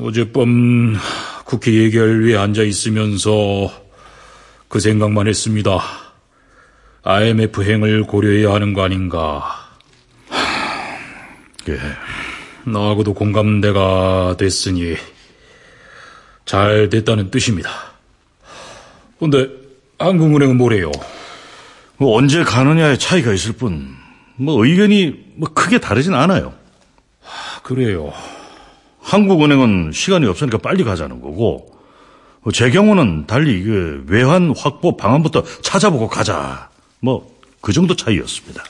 어젯밤 0.00 0.96
국회 1.44 1.72
예결위에 1.72 2.36
앉아 2.36 2.62
있으면서 2.62 3.70
그 4.68 4.80
생각만 4.80 5.28
했습니다. 5.28 5.80
IMF 7.02 7.62
행을 7.62 8.02
고려해야 8.02 8.52
하는 8.52 8.74
거 8.74 8.82
아닌가. 8.82 9.70
예. 11.68 11.78
나하고도 12.72 13.14
공감대가 13.14 14.36
됐으니 14.38 14.96
잘 16.44 16.88
됐다는 16.88 17.30
뜻입니다. 17.30 17.70
근데 19.18 19.48
한국은행은 19.98 20.56
뭐래요? 20.56 20.90
뭐 21.96 22.16
언제 22.16 22.44
가느냐의 22.44 22.98
차이가 22.98 23.32
있을 23.32 23.52
뿐, 23.52 23.94
뭐 24.36 24.64
의견이 24.64 25.32
뭐 25.36 25.48
크게 25.52 25.78
다르진 25.80 26.14
않아요. 26.14 26.54
그래요. 27.62 28.12
한국은행은 29.00 29.90
시간이 29.92 30.26
없으니까 30.26 30.58
빨리 30.58 30.84
가자는 30.84 31.20
거고, 31.20 31.74
뭐제 32.42 32.70
경우는 32.70 33.26
달리 33.26 33.62
그 33.64 34.04
외환 34.06 34.54
확보 34.56 34.96
방안부터 34.96 35.42
찾아보고 35.62 36.08
가자. 36.08 36.70
뭐 37.00 37.38
그 37.60 37.72
정도 37.72 37.96
차이였습니다. 37.96 38.64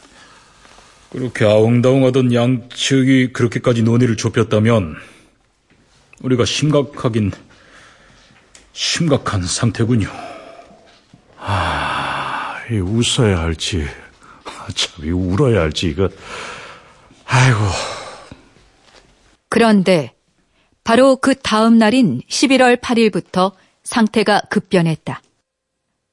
그렇게 1.11 1.45
아웅다웅하던 1.45 2.35
양측이 2.35 3.33
그렇게까지 3.33 3.83
논의를 3.83 4.17
좁혔다면 4.17 4.97
우리가 6.23 6.45
심각하긴 6.45 7.33
심각한 8.73 9.43
상태군요. 9.43 10.09
아, 11.39 12.57
이 12.71 12.75
웃어야 12.75 13.39
할지, 13.39 13.85
아, 14.45 14.67
참, 14.75 15.05
이 15.05 15.11
울어야 15.11 15.61
할지, 15.63 15.89
이거. 15.89 16.09
아이고. 17.25 17.59
그런데 19.49 20.15
바로 20.85 21.17
그 21.17 21.35
다음 21.35 21.79
날인 21.79 22.23
11월 22.29 22.81
8일부터 22.81 23.53
상태가 23.83 24.43
급변했다. 24.51 25.23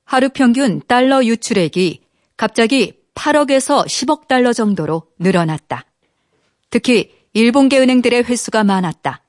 하루 0.06 0.30
평균 0.30 0.82
달러 0.88 1.24
유출액이 1.24 2.02
갑자기 2.38 2.94
8억에서 3.16 3.86
10억 3.86 4.28
달러 4.28 4.54
정도로 4.54 5.08
늘어났다. 5.20 5.86
특히 6.70 7.12
일본계 7.34 7.80
은행들의 7.80 8.24
횟수가 8.24 8.64
많았다. 8.64 9.24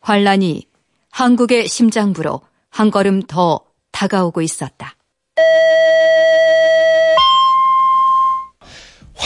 환란이 0.00 0.66
한국의 1.10 1.68
심장부로 1.68 2.40
한 2.70 2.90
걸음 2.90 3.22
더 3.22 3.60
다가오고 3.92 4.42
있었다. 4.42 4.94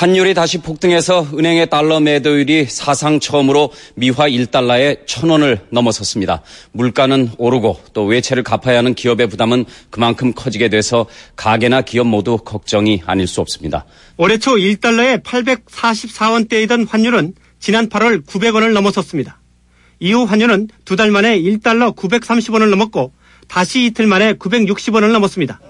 환율이 0.02 0.34
다시 0.34 0.58
폭등해서 0.58 1.28
은행의 1.32 1.70
달러 1.70 2.00
매도율이 2.00 2.64
사상 2.64 3.20
처음으로 3.20 3.70
미화 3.94 4.28
1달러에 4.28 5.06
1000원을 5.06 5.60
넘어섰습니다. 5.70 6.42
물가는 6.72 7.30
오르고 7.38 7.78
또 7.92 8.04
외채를 8.06 8.42
갚아야 8.42 8.78
하는 8.78 8.94
기업의 8.94 9.28
부담은 9.28 9.64
그만큼 9.90 10.32
커지게 10.32 10.70
돼서 10.70 11.06
가게나 11.36 11.82
기업 11.82 12.08
모두 12.08 12.36
걱정이 12.36 13.00
아닐 13.06 13.28
수 13.28 13.40
없습니다. 13.42 13.84
올해 14.16 14.38
초 14.38 14.56
1달러에 14.56 15.22
844원대이던 15.22 16.88
환율은 16.88 17.34
지난 17.60 17.88
8월 17.88 18.26
900원을 18.26 18.72
넘어섰습니다. 18.72 19.38
이후 20.00 20.24
환율은 20.24 20.66
두 20.84 20.96
달 20.96 21.12
만에 21.12 21.38
1달러 21.40 21.94
930원을 21.94 22.70
넘었고 22.70 23.12
다시 23.46 23.84
이틀 23.84 24.08
만에 24.08 24.32
960원을 24.32 25.12
넘었습니다. 25.12 25.60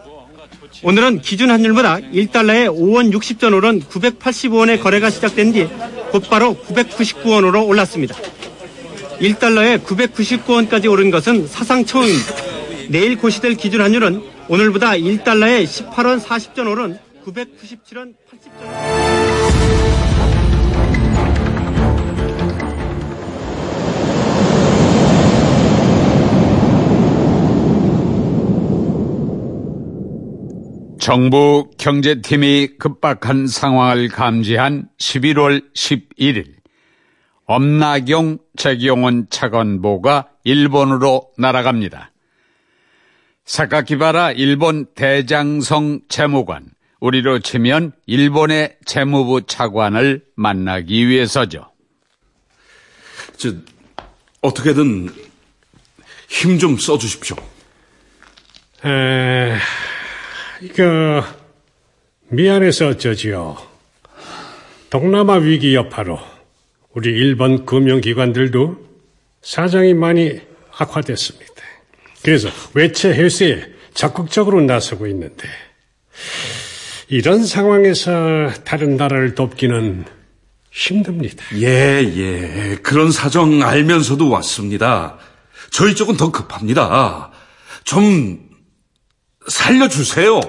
오늘은 0.83 1.20
기준 1.20 1.51
환율보다 1.51 1.99
1달러에 1.99 2.66
5원 2.68 3.12
60전 3.12 3.55
오른 3.55 3.81
985원의 3.81 4.81
거래가 4.81 5.11
시작된 5.11 5.53
뒤 5.53 5.68
곧바로 6.11 6.55
999원으로 6.55 7.66
올랐습니다. 7.66 8.16
1달러에 9.20 9.83
999원까지 9.85 10.91
오른 10.91 11.11
것은 11.11 11.47
사상 11.47 11.85
처음입니다. 11.85 12.35
내일 12.89 13.16
고시될 13.16 13.55
기준 13.55 13.81
환율은 13.81 14.23
오늘보다 14.49 14.93
1달러에 14.93 15.64
18원 15.64 16.20
40전 16.20 16.70
오른 16.70 16.99
997원 17.25 18.14
80전 18.31 19.41
정부 31.03 31.68
경제팀이 31.78 32.78
급박한 32.78 33.48
상황을 33.48 34.09
감지한 34.09 34.88
11월 35.00 35.74
11일 35.74 36.46
엄나경 37.44 38.38
재경원 38.57 39.26
차관보가 39.28 40.28
일본으로 40.44 41.28
날아갑니다. 41.38 42.12
사카키바라 43.44 44.30
일본 44.30 44.86
대장성 44.94 46.03
재무관, 46.09 46.66
우리로 47.00 47.40
치면 47.40 47.90
일본의 48.07 48.76
재무부 48.86 49.44
차관을 49.48 50.22
만나기 50.36 51.09
위해서죠. 51.09 51.68
저, 53.38 53.53
어떻게든 54.40 55.09
힘 56.28 56.61
좀 56.61 56.78
써주십시오. 56.78 57.36
에, 58.84 59.59
이거 60.63 61.25
미안해서 62.29 62.87
어쩌지요. 62.87 63.57
동남아 64.91 65.35
위기 65.35 65.75
여파로 65.75 66.21
우리 66.95 67.11
일본 67.11 67.67
금융기관들도 67.67 68.77
사정이 69.43 69.95
많이 69.95 70.41
악화됐습니다. 70.79 71.53
그래서 72.23 72.49
외채 72.75 73.09
회수에 73.09 73.73
적극적으로 73.93 74.61
나서고 74.61 75.09
있는데 75.09 75.49
이런 77.09 77.45
상황에서 77.45 78.53
다른 78.65 78.97
나라를 78.97 79.35
돕기는 79.35 80.05
힘듭니다. 80.71 81.45
예, 81.57 81.67
예. 81.67 82.79
그런 82.85 83.11
사정 83.11 83.65
알면서도 83.65 84.31
왔습니다. 84.31 85.19
저희 85.73 85.97
쪽은 85.97 86.17
더 86.17 86.31
급합니다. 86.31 87.33
좀 87.83 88.51
살려주세요. 89.49 90.40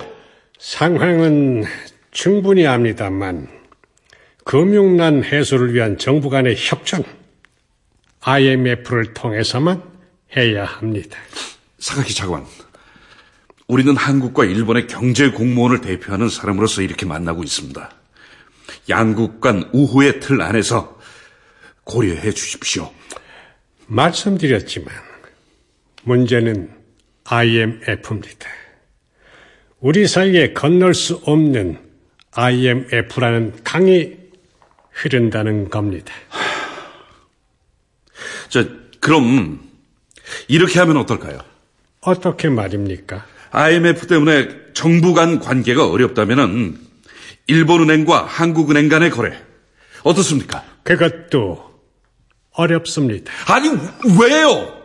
상황은 0.59 1.65
충분히 2.11 2.67
압니다만 2.67 3.47
금융난 4.45 5.23
해소를 5.23 5.73
위한 5.73 5.97
정부 5.97 6.29
간의 6.29 6.55
협정 6.57 7.03
IMF를 8.21 9.13
통해서만 9.13 9.81
해야 10.35 10.65
합니다. 10.65 11.17
사카키 11.79 12.13
차관, 12.13 12.45
우리는 13.67 13.95
한국과 13.95 14.45
일본의 14.45 14.87
경제 14.87 15.29
공무원을 15.29 15.81
대표하는 15.81 16.29
사람으로서 16.29 16.81
이렇게 16.81 17.05
만나고 17.05 17.43
있습니다. 17.43 17.91
양국 18.89 19.41
간 19.41 19.69
우호의 19.73 20.19
틀 20.19 20.41
안에서 20.41 20.99
고려해 21.83 22.31
주십시오. 22.31 22.91
말씀드렸지만 23.87 24.93
문제는 26.03 26.71
IMF입니다. 27.25 28.49
우리 29.83 30.07
사이에 30.07 30.53
건널 30.53 30.93
수 30.93 31.21
없는 31.25 31.77
IMF라는 32.31 33.51
강이 33.65 34.13
흐른다는 34.91 35.69
겁니다. 35.69 36.13
저, 38.47 38.65
그럼 39.01 39.59
이렇게 40.47 40.79
하면 40.79 40.95
어떨까요? 40.95 41.37
어떻게 41.99 42.47
말입니까? 42.47 43.25
IMF 43.51 44.07
때문에 44.07 44.47
정부 44.73 45.13
간 45.13 45.39
관계가 45.39 45.89
어렵다면은 45.89 46.77
일본은행과 47.47 48.23
한국은행 48.23 48.87
간의 48.87 49.09
거래 49.09 49.37
어떻습니까? 50.03 50.63
그것도 50.83 51.61
어렵습니다. 52.51 53.33
아니 53.47 53.67
왜요? 54.17 54.81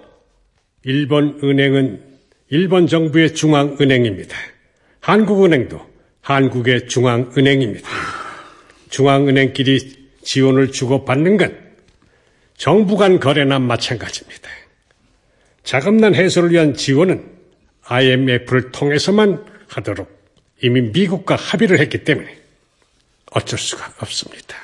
일본 0.83 1.39
은행은 1.45 2.03
일본 2.49 2.89
정부의 2.89 3.37
중앙은행입니다. 3.37 4.37
한국은행도 5.09 5.81
한국의 6.21 6.87
중앙은행입니다. 6.87 7.89
중앙은행끼리 8.91 10.09
지원을 10.23 10.71
주고받는 10.71 11.39
건 11.39 11.59
정부 12.59 12.99
간 12.99 13.19
거래나 13.19 13.59
마찬가지입니다. 13.59 14.51
자금난 15.65 16.15
해소를 16.15 16.51
위한 16.51 16.75
지원은 16.75 17.25
IMF를 17.85 18.71
통해서만 18.71 19.47
하도록 19.69 20.11
이미 20.63 20.83
미국과 20.83 21.37
합의를 21.37 21.79
했기 21.79 22.05
때문에 22.05 22.39
어쩔 23.31 23.59
수가 23.59 23.91
없습니다. 24.01 24.59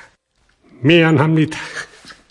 미안합니다. 0.81 1.57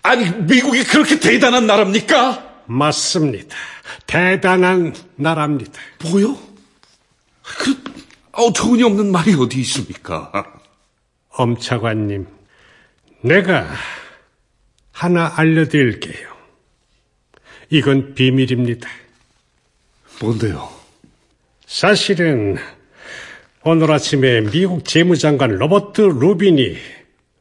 아니, 0.03 0.31
미국이 0.31 0.85
그렇게 0.85 1.19
대단한 1.19 1.67
나라입니까? 1.67 2.63
맞습니다. 2.67 3.57
대단한 4.07 4.95
나라입니다. 5.17 5.81
뭐요? 6.05 6.39
그, 7.43 7.94
어처구니 8.37 8.83
없는 8.83 9.13
말이 9.13 9.35
어디 9.35 9.61
있습니까? 9.61 10.33
엄차관님, 11.31 12.27
내가 13.23 13.69
하나 14.93 15.33
알려드릴게요. 15.37 16.35
이건 17.71 18.15
비밀입니다. 18.15 18.89
뭔데요? 20.21 20.69
사실은 21.67 22.57
오늘 23.65 23.91
아침에 23.91 24.43
미국 24.43 24.85
재무장관 24.85 25.57
로버트 25.57 26.03
루빈이 26.03 26.77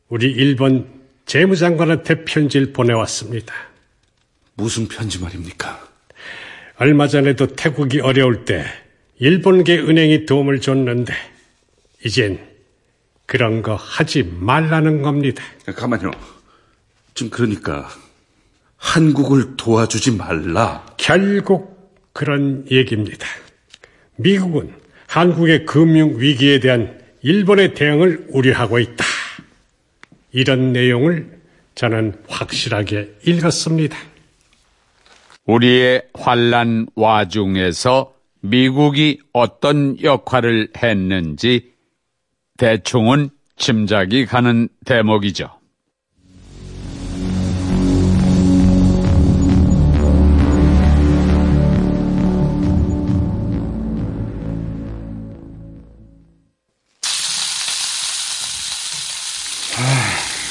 우리 0.09 0.31
일본 0.31 1.01
재무장관한테 1.25 2.23
편지를 2.23 2.73
보내왔습니다. 2.73 3.53
무슨 4.55 4.87
편지 4.87 5.19
말입니까? 5.19 5.87
얼마 6.77 7.07
전에도 7.07 7.47
태국이 7.47 7.99
어려울 7.99 8.45
때 8.45 8.65
일본계 9.23 9.79
은행이 9.79 10.25
도움을 10.25 10.59
줬는데 10.59 11.13
이젠 12.03 12.45
그런 13.25 13.61
거 13.61 13.73
하지 13.73 14.23
말라는 14.23 15.01
겁니다. 15.01 15.41
가만요. 15.65 16.11
지금 17.13 17.29
그러니까 17.29 17.87
한국을 18.75 19.55
도와주지 19.55 20.17
말라. 20.17 20.85
결국 20.97 21.89
그런 22.11 22.65
얘기입니다. 22.69 23.25
미국은 24.17 24.73
한국의 25.07 25.65
금융 25.67 26.19
위기에 26.19 26.59
대한 26.59 26.99
일본의 27.21 27.75
대응을 27.75 28.25
우려하고 28.27 28.77
있다. 28.77 29.05
이런 30.33 30.73
내용을 30.73 31.39
저는 31.75 32.21
확실하게 32.27 33.19
읽었습니다. 33.25 33.97
우리의 35.45 36.09
환란 36.13 36.87
와중에서 36.95 38.12
미국이 38.45 39.19
어떤 39.31 40.01
역할을 40.01 40.67
했는지 40.75 41.71
대충은 42.57 43.29
짐작이 43.55 44.25
가는 44.25 44.67
대목이죠. 44.85 45.49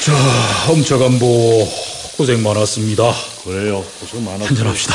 자, 0.00 0.72
엄차간보 0.72 1.68
고생 2.16 2.42
많았습니다. 2.42 3.12
그래요. 3.44 3.84
고생 4.00 4.24
많았어요. 4.24 4.48
한잔합시다. 4.48 4.94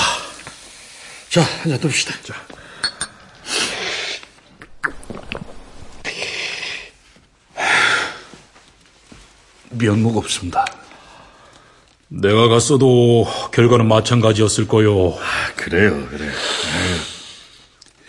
자, 1.30 1.42
한잔 1.62 1.80
둡시다. 1.84 2.14
자. 2.24 2.57
면목 9.72 10.18
없습니다. 10.18 10.66
내가 12.10 12.48
갔어도 12.48 13.28
결과는 13.52 13.88
마찬가지였을 13.88 14.68
거요. 14.68 15.18
아, 15.20 15.54
그래요, 15.56 16.08
그래. 16.10 16.30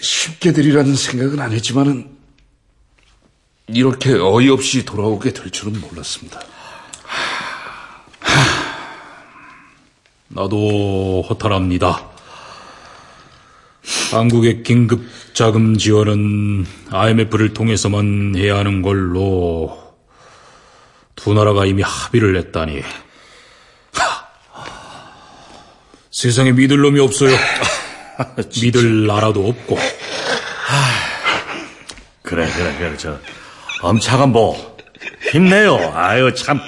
쉽게 0.00 0.52
되리라는 0.52 0.94
생각은 0.94 1.40
안 1.40 1.52
했지만은 1.52 2.08
이렇게 3.66 4.12
어이없이 4.14 4.84
돌아오게 4.84 5.32
될 5.32 5.50
줄은 5.50 5.80
몰랐습니다. 5.80 6.40
나도 10.28 11.22
허탈합니다. 11.28 12.08
한국의 14.12 14.62
긴급 14.62 15.04
자금 15.32 15.76
지원은 15.76 16.66
IMF를 16.90 17.52
통해서만 17.52 18.34
해야 18.36 18.56
하는 18.58 18.82
걸로 18.82 19.87
두 21.18 21.34
나라가 21.34 21.66
이미 21.66 21.82
합의를 21.82 22.36
했다니. 22.36 22.82
세상에 26.10 26.52
믿을 26.52 26.78
놈이 26.78 27.00
없어요. 27.00 27.36
믿을 28.62 29.06
나라도 29.06 29.48
없고. 29.48 29.78
그래, 32.22 32.48
그래, 32.56 32.76
그래. 32.78 32.96
저, 32.96 33.18
엄차간 33.82 34.30
뭐, 34.30 34.76
힘내요. 35.32 35.92
아유, 35.94 36.32
참. 36.34 36.60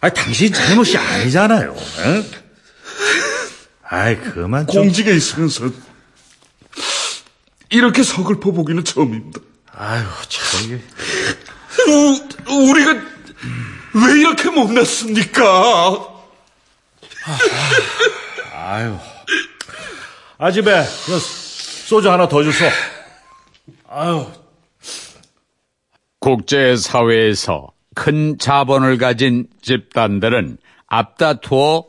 아, 0.00 0.08
당신 0.10 0.52
잘못이 0.52 0.96
아니잖아요. 0.96 1.76
응? 1.98 2.24
아이, 3.88 4.16
그만 4.16 4.66
좀. 4.66 4.84
공직에 4.84 5.14
있으면서 5.14 5.70
이렇게 7.70 8.02
서글퍼 8.02 8.52
보기는 8.52 8.84
처음입니다. 8.84 9.40
아유, 9.72 10.04
참, 10.28 10.80
우리가 12.46 13.15
왜 13.96 14.20
이렇게 14.20 14.50
못났습니까? 14.50 15.42
아유. 18.52 18.98
아, 20.38 20.50
집에, 20.50 20.82
소주 20.82 22.10
하나 22.10 22.28
더 22.28 22.42
주소. 22.42 22.66
아유. 23.88 24.26
국제사회에서 26.20 27.68
큰 27.94 28.36
자본을 28.38 28.98
가진 28.98 29.48
집단들은 29.62 30.58
앞다투어 30.88 31.86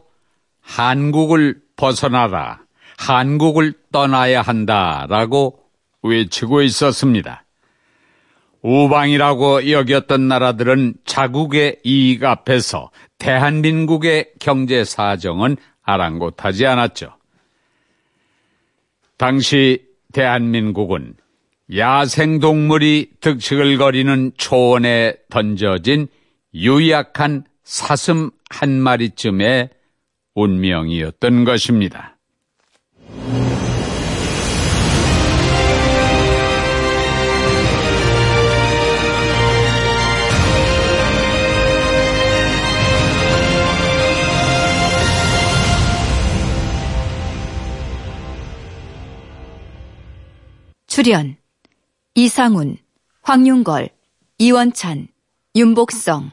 한국을 0.61 1.59
벗어나라, 1.75 2.61
한국을 2.97 3.73
떠나야 3.91 4.41
한다라고 4.41 5.59
외치고 6.03 6.61
있었습니다. 6.61 7.43
우방이라고 8.61 9.69
여겼던 9.69 10.27
나라들은 10.27 10.95
자국의 11.05 11.77
이익 11.83 12.23
앞에서 12.23 12.91
대한민국의 13.17 14.31
경제 14.39 14.83
사정은 14.83 15.57
아랑곳하지 15.83 16.65
않았죠. 16.65 17.13
당시 19.17 19.85
대한민국은 20.13 21.15
야생동물이 21.75 23.11
득식을 23.19 23.77
거리는 23.77 24.31
초원에 24.37 25.15
던져진 25.29 26.07
유약한 26.53 27.43
사슴 27.63 28.31
한 28.49 28.79
마리쯤의 28.79 29.69
운명이었던 30.33 31.43
것입니다. 31.43 32.15
출연 50.97 51.37
이상훈, 52.15 52.77
황윤걸, 53.21 53.89
이원찬, 54.39 55.09
윤복성, 55.55 56.31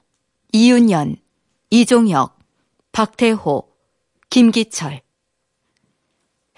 이윤연, 0.55 1.17
이종혁, 1.69 2.39
박태호, 2.91 3.69
김기철. 4.31 5.03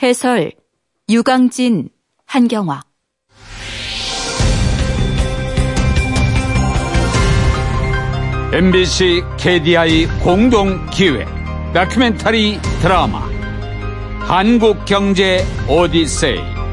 해설 0.01 0.53
유강진, 1.09 1.89
한경화. 2.27 2.83
MBC 8.53 9.23
KDI 9.37 10.07
공동 10.23 10.89
기획 10.91 11.27
다큐멘터리 11.75 12.61
드라마 12.81 13.29
한국 14.21 14.85
경제 14.85 15.45
오디세이 15.69 16.66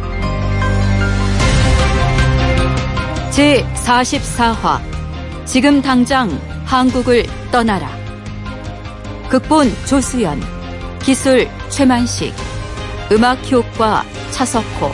제 3.34 3.66
44화. 3.74 4.80
지금 5.46 5.82
당장 5.82 6.30
한국을 6.66 7.26
떠나라. 7.52 7.90
극본 9.28 9.74
조수연 9.88 10.40
기술 11.00 11.48
최만식 11.70 12.32
음악 13.12 13.40
효과 13.52 14.04
차석호 14.30 14.92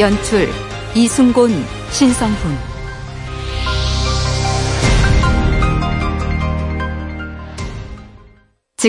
연출 0.00 0.48
이순곤, 0.96 1.64
신성훈 1.92 2.73